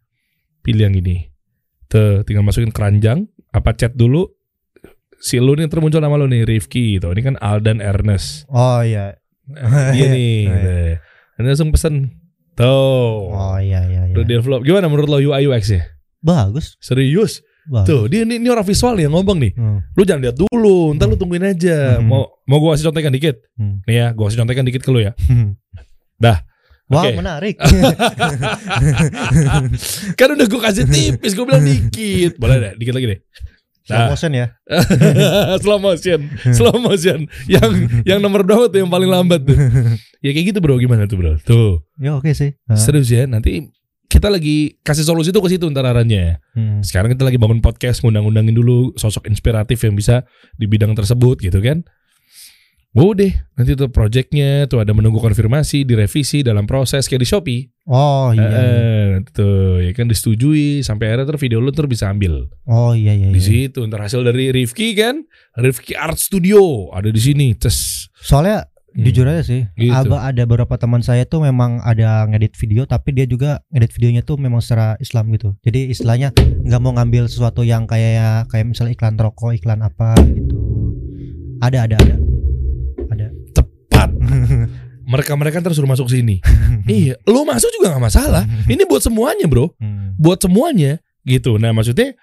[0.59, 1.31] pilih yang ini.
[1.87, 4.27] Tuh, tinggal masukin keranjang, apa chat dulu.
[5.19, 7.11] Si lu nih termuncul nama lu nih Rifki gitu.
[7.11, 8.47] Ini kan Aldan Ernest.
[8.47, 9.19] Oh iya.
[9.91, 10.47] Dia nih.
[10.47, 10.55] Oh, iya.
[10.55, 10.73] gitu.
[11.39, 11.95] Nanti langsung pesen.
[12.55, 13.31] Tuh.
[13.31, 14.15] Oh iya iya iya.
[14.15, 14.63] Udah develop.
[14.63, 15.83] Gimana menurut lo UI UX ya?
[16.19, 16.75] Bagus.
[16.83, 17.43] Serius?
[17.69, 17.87] Bagus.
[17.87, 19.53] Tuh, dia ini, ini orang visual nih yang ngomong nih.
[19.53, 19.79] Hmm.
[19.93, 22.01] Lu jangan lihat dulu, ntar lu tungguin aja.
[22.01, 22.09] Hmm.
[22.09, 23.39] Mau mau gua kasih contekan dikit.
[23.55, 23.85] Hmm.
[23.85, 25.13] Nih ya, gua kasih contekan dikit ke lu ya.
[26.17, 26.41] Dah.
[26.89, 27.13] Wah Oke.
[27.21, 27.55] menarik.
[30.19, 32.41] kan udah gua kasih tipis, gua bilang dikit.
[32.41, 33.19] Boleh deh, dikit lagi deh.
[33.89, 34.09] Slow Nah.
[34.13, 34.45] motion ya.
[35.65, 36.19] slow motion,
[36.53, 37.25] slow motion.
[37.49, 37.71] Yang
[38.05, 39.57] yang nomor berapa tuh yang paling lambat tuh?
[40.21, 41.33] Ya kayak gitu bro, gimana tuh bro?
[41.41, 42.53] Tuh, Ya oke sih.
[42.69, 42.77] Ah.
[42.77, 43.25] serius ya.
[43.25, 43.73] Nanti
[44.05, 46.37] kita lagi kasih solusi tuh ke situ ntar arahnya.
[46.53, 46.81] Hmm.
[46.81, 50.21] Sekarang kita lagi bangun podcast, ngundang-undangin dulu sosok inspiratif yang bisa
[50.53, 51.81] di bidang tersebut gitu kan.
[52.97, 57.61] Udah, nanti tuh projectnya tuh ada menunggu konfirmasi, direvisi dalam proses kayak di Shopee.
[57.85, 58.41] Oh iya.
[58.41, 58.57] iya.
[58.57, 62.97] Eh, nanti tuh ya kan disetujui sampai akhirnya tuh video lu tuh bisa ambil Oh
[62.97, 63.29] iya iya.
[63.29, 63.69] di iya.
[63.69, 63.85] situ.
[63.85, 65.21] Ntar hasil dari Rifki kan,
[65.53, 67.53] Rifki Art Studio ada di sini.
[67.53, 68.09] Tes.
[68.17, 69.05] Soalnya Hmm.
[69.05, 69.93] Jujur aja sih, Gitu.
[69.93, 74.21] Aba ada beberapa teman saya tuh memang ada ngedit video, tapi dia juga ngedit videonya
[74.25, 75.53] tuh memang secara Islam gitu.
[75.61, 80.57] Jadi istilahnya nggak mau ngambil sesuatu yang kayak kayak misalnya iklan rokok, iklan apa gitu.
[81.61, 81.95] Ada ada.
[82.01, 82.28] Ada.
[85.11, 86.37] Mereka-mereka terus suruh masuk sini.
[86.85, 88.43] iya, lu masuk juga nggak masalah.
[88.73, 89.73] Ini buat semuanya, Bro.
[89.81, 90.13] Hmm.
[90.21, 91.57] Buat semuanya gitu.
[91.57, 92.13] Nah, maksudnya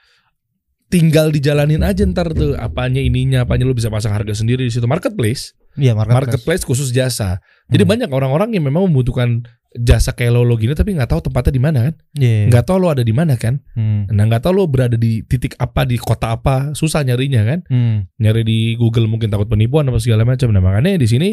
[0.87, 4.87] tinggal dijalanin aja ntar tuh apanya ininya, apanya lu bisa pasang harga sendiri di situ
[4.87, 5.51] marketplace.
[5.75, 6.31] Iya marketplace.
[6.31, 7.43] Marketplace khusus jasa.
[7.67, 7.91] Jadi Hmm.
[7.91, 9.43] banyak orang-orang yang memang membutuhkan
[9.77, 11.95] jasa kayak lo, lo gini tapi nggak tahu tempatnya di mana kan?
[12.17, 12.49] Iya.
[12.49, 13.61] Nggak tahu lo ada di mana kan?
[13.75, 14.07] Hmm.
[14.09, 17.61] Nah, nggak tahu lo berada di titik apa di kota apa, susah nyarinya kan?
[17.67, 18.07] Hmm.
[18.17, 20.49] Nyari di Google mungkin takut penipuan apa segala macam.
[20.55, 21.29] Nah, makanya di sini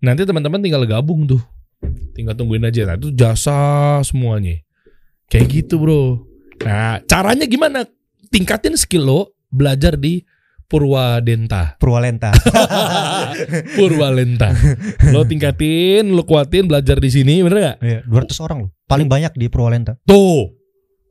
[0.00, 1.42] nanti teman-teman tinggal gabung tuh.
[2.16, 2.88] Tinggal tungguin aja.
[2.88, 4.60] Nah, itu jasa semuanya.
[5.28, 6.24] Kayak gitu, Bro.
[6.64, 7.84] Nah, caranya gimana?
[8.32, 9.20] Tingkatin skill lo
[9.52, 10.24] belajar di
[10.66, 11.78] Purwadenta.
[11.78, 12.34] Purwalenta.
[13.78, 14.50] Purwalenta.
[15.14, 17.76] Lo tingkatin, lo kuatin belajar di sini, bener gak?
[17.86, 18.70] Iya, 200 orang loh.
[18.90, 19.94] Paling banyak di Purwalenta.
[20.02, 20.50] Tuh.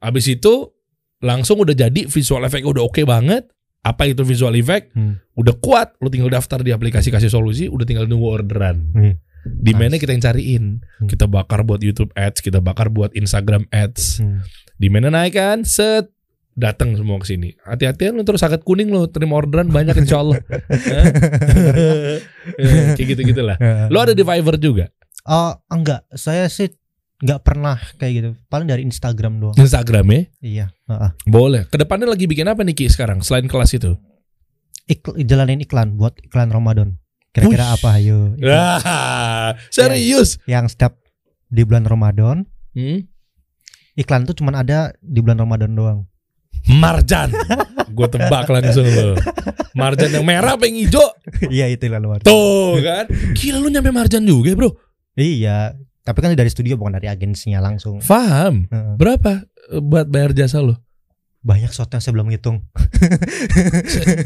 [0.03, 0.75] Habis itu
[1.23, 3.47] langsung udah jadi visual effect udah oke banget.
[3.85, 4.89] Apa itu visual effect?
[4.97, 5.21] Hmm.
[5.37, 8.89] Udah kuat, lo tinggal daftar di aplikasi kasih solusi, udah tinggal nunggu orderan.
[8.97, 9.13] Hmm.
[9.45, 10.01] Di mana Nice.
[10.01, 10.65] kita yang cariin.
[10.81, 11.05] Hmm.
[11.05, 14.25] Kita bakar buat YouTube ads, kita bakar buat Instagram ads.
[14.25, 14.41] Hmm.
[14.75, 15.61] Di mana naik kan?
[15.61, 16.09] Set
[16.57, 17.53] datang semua ke sini.
[17.61, 20.41] Hati-hatian lu terus sakit kuning lo terima orderan banyak insya Allah.
[22.45, 23.57] Eh, Kayak gitu-gitulah.
[23.89, 24.85] Lo ada di Fiverr juga?
[25.25, 26.05] Oh, enggak.
[26.13, 26.69] Saya sih
[27.17, 28.29] enggak pernah kayak gitu.
[28.45, 29.55] Paling dari Instagram doang.
[29.55, 30.21] Instagram ya?
[30.39, 31.11] Iya, heeh.
[31.25, 31.63] Boleh.
[31.65, 33.95] Ke depannya lagi bikin apa nih Ki sekarang selain kelas itu?
[34.85, 36.99] Ik- jalanin iklan buat iklan Ramadan.
[37.29, 38.31] Kira-kira apa ayo?
[38.37, 40.39] Wah, serius?
[40.45, 40.95] Yang setiap
[41.45, 43.07] di bulan Ramadan, Hmm?
[43.93, 45.99] iklan tuh cuman ada di bulan Ramadan doang.
[46.65, 47.29] Marjan.
[47.91, 49.13] Gue tebak langsung lo.
[49.73, 51.05] Marjan yang merah apa yang hijau?
[51.53, 52.23] Iya, itu iklan Ramadan.
[52.23, 53.05] Tuh kan.
[53.33, 54.71] Gila lu nyampe Marjan juga bro.
[55.13, 55.75] Iya,
[56.05, 57.97] tapi kan dari studio bukan dari agensinya langsung.
[57.99, 58.69] Faham.
[58.69, 58.93] Heeh.
[58.95, 60.77] Berapa eh, buat bayar jasa lo?
[61.41, 62.65] Banyak shotnya saya belum ngitung.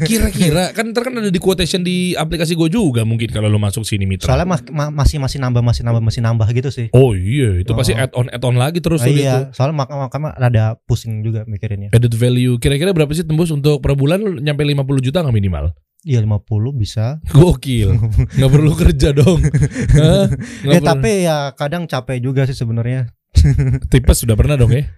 [0.02, 3.84] Kira-kira kan ntar kan ada di quotation di aplikasi gue juga mungkin kalau lo masuk
[3.84, 4.32] sini mitra.
[4.32, 6.86] Soalnya ma- ma- masih masih nambah masih nambah masih nambah gitu sih.
[6.92, 8.00] Oh iya, itu pasti Oh.
[8.00, 9.20] add on add on lagi terus gitu.
[9.20, 11.92] iya, soalnya mak makanya rada pusing juga mikirinnya.
[11.92, 12.56] Added value.
[12.56, 15.76] Kira-kira berapa sih tembus untuk per bulan nyampe 50 juta nggak minimal?
[16.04, 17.20] Iya 50 bisa.
[17.36, 17.92] Gokil.
[18.36, 19.40] Nggak perlu kerja dong.
[20.00, 20.26] Hah?
[20.64, 23.12] Ya perlu- tapi ya kadang capek juga sih sebenarnya.
[23.92, 24.88] tipes sudah pernah dong ya?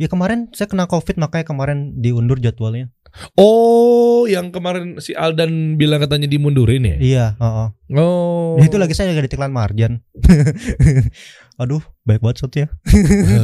[0.00, 2.88] Ya kemarin saya kena covid makanya kemarin diundur jadwalnya.
[3.36, 6.96] Oh, yang kemarin si Aldan bilang katanya dimundurin ya?
[6.96, 7.68] Iya, heeh.
[8.00, 8.56] Oh.
[8.56, 10.00] Itu lagi saya lagi di iklan Marjan.
[11.62, 12.66] Aduh, baik banget shotnya.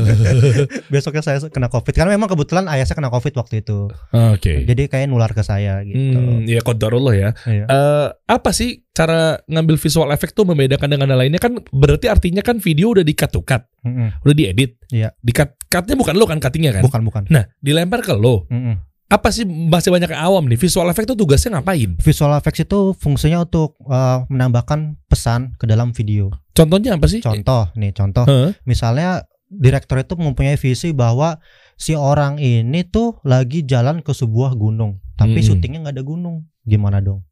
[0.92, 3.86] Besoknya saya kena covid karena memang kebetulan ayah saya kena covid waktu itu.
[4.10, 4.66] Oke.
[4.66, 6.18] Jadi kayak nular ke saya gitu.
[6.18, 7.30] Hmm, ya qadarullah ya.
[7.46, 7.64] Iya.
[7.70, 12.42] Eh, apa sih cara ngambil visual effect tuh membedakan dengan yang lainnya kan berarti artinya
[12.42, 14.18] kan video udah tuh cut, Mm-mm.
[14.26, 14.74] udah diedit.
[14.90, 15.14] Iya.
[15.22, 16.82] Di-cut cutnya bukan lo kan cuttingnya kan?
[16.82, 17.22] Bukan bukan.
[17.30, 18.50] Nah, dilempar ke lo.
[18.50, 18.87] Mm-mm.
[19.08, 20.60] Apa sih masih banyak yang awam nih?
[20.60, 21.96] Visual effect tuh tugasnya ngapain?
[21.96, 26.28] Visual effects itu fungsinya untuk eh, menambahkan pesan ke dalam video.
[26.52, 27.24] Contohnya apa sih?
[27.24, 28.28] Contoh nih, contoh.
[28.28, 28.52] Hah?
[28.68, 31.40] Misalnya direktur itu mempunyai visi bahwa
[31.80, 35.48] si orang ini tuh lagi jalan ke sebuah gunung, tapi Mm-mm.
[35.56, 36.44] syutingnya nggak ada gunung.
[36.68, 37.24] Gimana dong?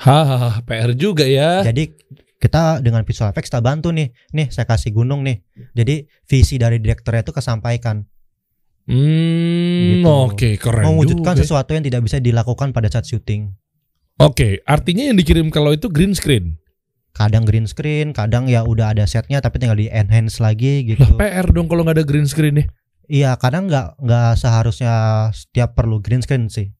[0.00, 1.60] Hahaha, PR juga ya.
[1.60, 1.92] Jadi
[2.40, 4.08] kita dengan visual effects kita bantu nih.
[4.32, 5.44] Nih saya kasih gunung nih.
[5.76, 8.08] Jadi visi dari direkturnya itu kesampaikan.
[8.90, 10.10] Hmm, Gitu.
[10.10, 11.42] oke, keren mewujudkan juga.
[11.46, 13.54] sesuatu yang tidak bisa dilakukan pada saat syuting.
[14.18, 16.58] Oke, artinya yang dikirim kalau itu green screen.
[17.14, 21.06] Kadang green screen, kadang ya udah ada setnya tapi tinggal di enhance lagi gitu.
[21.16, 22.66] Lah PR dong kalau nggak ada green screen nih.
[23.10, 24.94] Iya, kadang nggak nggak seharusnya
[25.34, 26.70] setiap perlu green screen sih.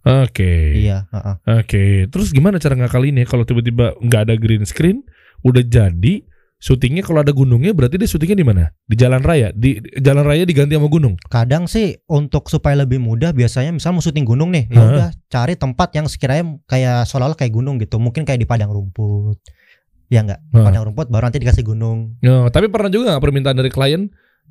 [0.00, 0.80] Oke.
[0.80, 1.36] Iya, heeh.
[1.60, 5.04] Oke, terus gimana cara ngakalinnya kalau tiba-tiba nggak ada green screen,
[5.44, 6.24] udah jadi
[6.60, 8.64] syutingnya kalau ada gunungnya berarti dia syutingnya di mana?
[8.84, 9.48] Di jalan raya.
[9.50, 11.16] Di jalan raya diganti sama gunung.
[11.26, 15.56] Kadang sih untuk supaya lebih mudah biasanya misal mau syuting gunung nih, ya udah cari
[15.56, 17.96] tempat yang sekiranya kayak seolah-olah kayak gunung gitu.
[17.96, 19.40] Mungkin kayak di padang rumput.
[20.12, 20.66] Ya enggak, Hah.
[20.66, 22.18] padang rumput baru nanti dikasih gunung.
[22.20, 24.10] Ya, tapi pernah juga nggak permintaan dari klien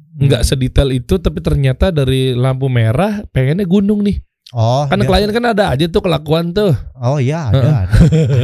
[0.09, 0.49] nggak Hmm.
[0.49, 4.17] sedetail itu, tapi ternyata dari lampu merah pengennya gunung nih.
[4.49, 6.73] Oh, Kan biasa- klien kan ada aja tuh kelakuan tuh.
[6.95, 7.93] Oh iya, ada, ada,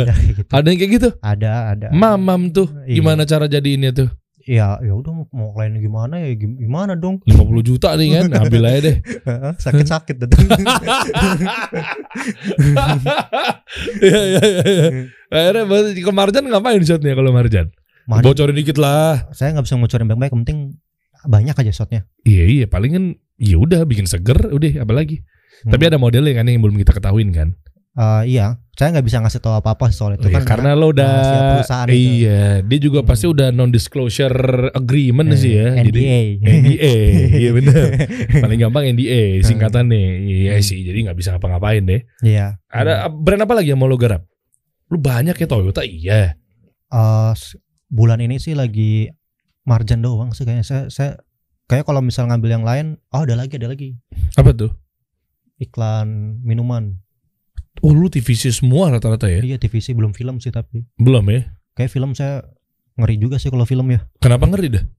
[0.05, 0.45] ada gitu.
[0.47, 1.09] Ada yang kayak gitu.
[1.17, 1.87] Ada, ada.
[1.89, 2.69] Mamam tuh.
[2.85, 3.01] Iya.
[3.01, 4.09] Gimana cara jadiinnya tuh?
[4.45, 7.17] Ya, ya udah mau- klien gimana ya gim- gimana dong?
[7.25, 7.33] 50
[7.65, 8.97] juta nih kan, ambil aja deh.
[9.65, 10.29] Sakit-sakit tuh.
[13.99, 14.63] Iya iya iya.
[14.69, 14.89] iya.
[15.27, 15.63] Akhirnya
[15.97, 17.73] ke Marjan ngapain shotnya kalau Marjan?
[18.05, 19.25] Mana- Bocorin dikit lah.
[19.33, 20.77] saya nggak bisa ngocorin baik-baik, penting
[21.25, 22.05] banyak aja shotnya.
[22.21, 25.25] Iya iya palingan ya udah bikin seger udah apalagi.
[25.63, 25.71] Hmm.
[25.71, 27.49] Tapi ada modelnya kan yang belum kita ketahuin kan.
[27.95, 31.07] Eh, iya, saya nggak bisa ngasih tahu apa-apa soal itu Iya, kan karena lo udah
[31.55, 31.95] perusahaan itu.
[31.95, 33.07] iya, dia juga Hmm.
[33.07, 34.35] pasti udah non disclosure
[34.69, 35.79] agreement Eh, sih ya.
[35.79, 36.19] Jadi NDA.
[36.43, 36.95] NDA,
[37.41, 37.83] iya benar.
[38.35, 40.27] Paling gampang NDA singkatannya.
[40.27, 42.03] Iya sih, jadi nggak bisa ngapa-ngapain deh.
[42.19, 42.59] Iya.
[42.67, 44.27] Ada brand apa lagi yang mau lo garap?
[44.85, 46.35] Lu banyak ya Toyota, iya.
[47.31, 47.55] S-
[47.87, 49.07] bulan ini sih lagi
[49.63, 50.63] marjan doang sih kayaknya.
[50.63, 51.11] Saya saya
[51.65, 53.95] kayak kalau misal ngambil yang lain, oh ada lagi ada lagi
[54.35, 54.75] Apa tuh?
[55.57, 56.99] Iklan minuman.
[57.83, 59.43] Oh lu TVC semua rata-rata ya?
[59.43, 61.51] Iya TVC belum film sih tapi Belum ya?
[61.75, 62.39] kayak film saya
[62.95, 64.07] ngeri juga sih kalau film ya.
[64.19, 64.85] Kenapa ngeri dah?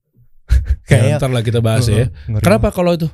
[0.87, 2.07] Ya, Kayak ntar lah kita bahas ya.
[2.29, 3.09] Ngeri Kenapa kalau itu?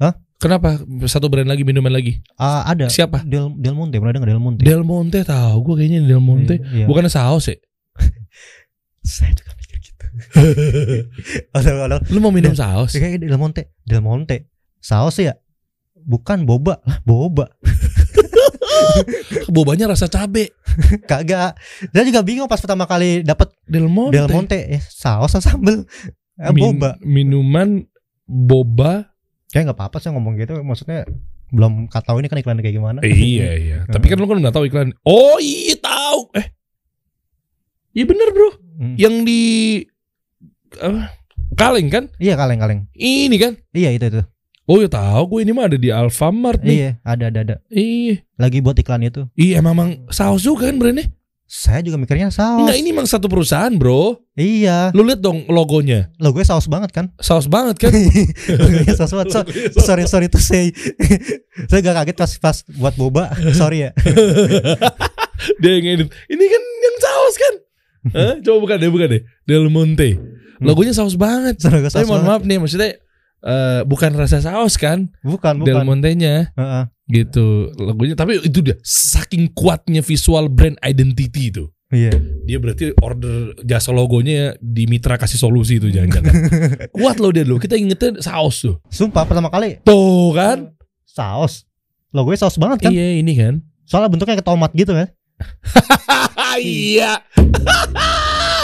[0.00, 0.16] Hah?
[0.40, 2.24] Kenapa satu brand lagi minuman lagi?
[2.40, 2.88] Ah, ada.
[2.88, 3.20] Siapa?
[3.28, 4.64] Del Del Monte, pernah dengar Del Monte?
[4.64, 6.56] Del Monte tahu gue kayaknya Del Monte.
[6.56, 6.88] Iya.
[6.88, 7.60] Bukan saus ya?
[9.04, 10.04] Saya juga mikir gitu.
[12.14, 12.96] Lu mau minum saus?
[12.96, 14.48] Kayak Del Monte, Del Monte.
[14.80, 15.36] Saus ya?
[16.04, 17.46] Bukan boba lah, boba.
[19.54, 20.54] Bobanya rasa cabe.
[21.10, 21.58] Kagak.
[21.92, 24.16] Saya juga bingung pas pertama kali dapat Del Monte.
[24.16, 25.84] Del Monte, eh saus sambel?
[26.40, 26.96] Eh, Min- boba.
[27.02, 27.84] Minuman
[28.24, 29.10] boba.
[29.50, 30.62] Kayak nggak apa-apa sih ngomong gitu.
[30.62, 31.04] Maksudnya
[31.50, 32.98] belum tahu ini kan iklan kayak gimana.
[33.02, 33.78] iya iya.
[33.94, 34.94] Tapi kan lu kan nggak tahu iklan.
[35.02, 36.30] Oh iya tahu.
[36.38, 36.46] Eh.
[37.94, 38.50] Iya bener bro.
[38.78, 38.94] Hmm.
[38.94, 39.40] Yang di
[40.78, 41.20] apa?
[41.58, 42.04] kaleng kan?
[42.22, 42.86] Iya kaleng-kaleng.
[42.94, 43.52] Ini kan?
[43.74, 44.22] Iya itu itu.
[44.64, 46.76] Oh ya tahu gue ini mah ada di Alfamart nih.
[46.76, 47.56] Iya, ada ada ada.
[47.68, 48.22] Iya.
[48.36, 49.26] Lagi buat iklan itu.
[49.34, 51.08] Iya emang emang saus juga kan brandnya?
[51.50, 52.62] Saya juga mikirnya saus.
[52.62, 54.22] Enggak ini emang satu perusahaan bro.
[54.38, 54.94] Iya.
[54.94, 56.14] Lu lihat dong logonya.
[56.22, 57.10] Lo gue saus banget kan?
[57.18, 57.90] Saus banget kan?
[58.62, 59.34] Logonya saus banget.
[59.34, 59.48] So-
[59.82, 60.70] sorry sorry to say.
[61.70, 63.34] saya gak kaget pas pas buat boba.
[63.50, 63.90] Sorry ya.
[65.62, 66.08] Dia yang edit.
[66.30, 67.54] Ini kan yang saus kan?
[68.14, 68.34] Hah?
[68.46, 69.22] Coba bukan deh, bukan deh.
[69.42, 70.22] Del Monte.
[70.62, 71.58] Logonya saus banget.
[71.58, 72.30] Tapi saus mohon banget.
[72.30, 72.90] maaf nih, maksudnya
[73.44, 75.12] eh, bukan rasa saus kan?
[75.24, 75.86] Bukan Del bukan.
[75.86, 76.84] Monte-nya Heeh.
[77.08, 77.72] gitu.
[77.76, 81.64] Logonya tapi itu dia saking kuatnya visual brand identity itu.
[81.90, 82.14] Iya.
[82.46, 86.34] Dia berarti order jasa logonya di Mitra kasih solusi itu jangan-jangan.
[86.94, 87.58] Kuat loh dia loh.
[87.58, 88.78] Kita ingetnya saus tuh.
[88.86, 90.70] Sumpah pertama kali Tuh kan?
[91.02, 91.66] saus.
[92.14, 92.90] Logonya saus banget kan?
[92.94, 93.66] Iya ini kan.
[93.90, 95.10] Soalnya bentuknya kayak tomat gitu kan?
[96.62, 97.26] iya.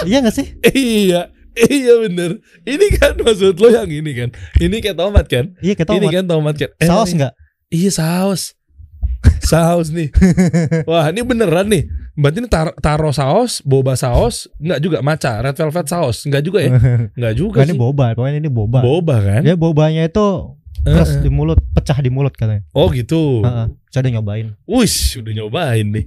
[0.07, 0.55] iya gak sih?
[0.63, 1.35] Iya.
[1.57, 2.31] Iya bener.
[2.63, 4.29] Ini kan maksud lo yang ini kan.
[4.61, 5.57] Ini kayak tomat kan?
[5.59, 6.13] Iya kayak Ini tomat.
[6.13, 6.71] kan tomat kan?
[6.77, 7.33] Eh, saus ini- nggak?
[7.73, 8.43] Iya saus.
[9.41, 10.13] Saus nih.
[10.91, 11.89] Wah ini beneran nih.
[12.17, 16.25] Berarti ini tar taro saus Boba saus Enggak juga maca Red velvet saus.
[16.25, 16.73] Enggak juga ya?
[17.17, 18.81] Enggak juga ini boba, pokoknya ini boba.
[18.81, 19.41] Boba kan?
[19.45, 20.53] Dia bobanya itu
[20.87, 22.63] terus di mulut, pecah di mulut katanya.
[22.71, 23.43] Oh gitu.
[23.43, 23.67] Heeh.
[23.91, 24.47] Saya udah nyobain.
[24.69, 26.05] Wih udah nyobain nih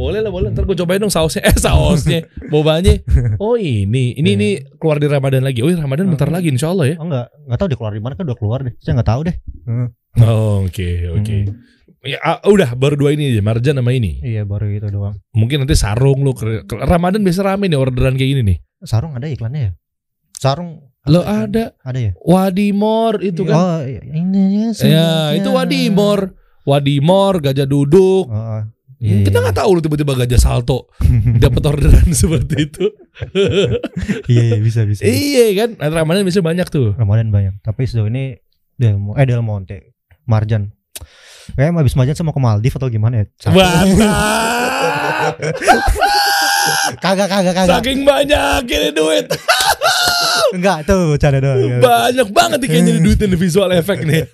[0.00, 0.48] boleh lah boleh.
[0.56, 1.44] Ntar gue cobain dong sausnya.
[1.44, 2.24] Eh sausnya.
[2.48, 2.96] Bobanya.
[3.36, 4.16] Oh ini.
[4.16, 4.48] Ini ini
[4.80, 5.60] keluar di Ramadan lagi.
[5.60, 6.96] Oh iya Ramadan bentar lagi Insya Allah ya.
[6.96, 8.74] Oh enggak, enggak tahu dia keluar di mana kan udah keluar deh.
[8.80, 9.36] Saya enggak tahu deh.
[9.68, 9.88] Heeh.
[10.18, 10.88] Oh, oke
[11.20, 11.36] oke.
[11.46, 11.54] Hmm.
[12.00, 14.18] ya ah, udah baru dua ini aja Marjan sama ini.
[14.24, 15.14] Iya, baru itu doang.
[15.36, 16.32] mungkin nanti sarung lu
[16.66, 18.58] Ramadan biasa rame nih orderan kayak gini nih.
[18.82, 19.72] Sarung ada iklannya ya?
[20.34, 21.76] Sarung lo ada.
[21.84, 22.12] Ada ya?
[22.16, 23.54] Wadimor itu kan.
[23.54, 26.34] Oh, ini ya itu Wadimor.
[26.64, 28.26] Wadimor gajah duduk.
[28.28, 28.64] Oh,
[29.00, 29.44] iya, kita iya.
[29.48, 30.92] nggak tahu lu tiba-tiba gajah salto
[31.42, 32.86] dapat orderan seperti itu
[34.32, 35.02] iya, iya, bisa bisa.
[35.04, 37.54] iya kan Nah, Ramadan biasanya banyak tuh Ramadan banyak.
[37.64, 38.36] Tapi sejauh ini
[38.76, 40.72] Del eh Del Monte, Marjan.
[41.56, 43.24] Kayaknya habis Marjan sama ke Maldives atau gimana ya?
[47.00, 47.76] Kagak kagak kagak.
[47.80, 49.26] Saking banyak ini duit
[50.52, 51.80] Enggak tuh, cara doang.
[51.80, 54.28] Banyak banget nih kayaknya duitnya di visual effect nih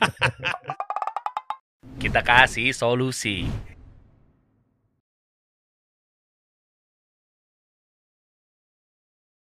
[1.96, 3.46] Kita kasih solusi.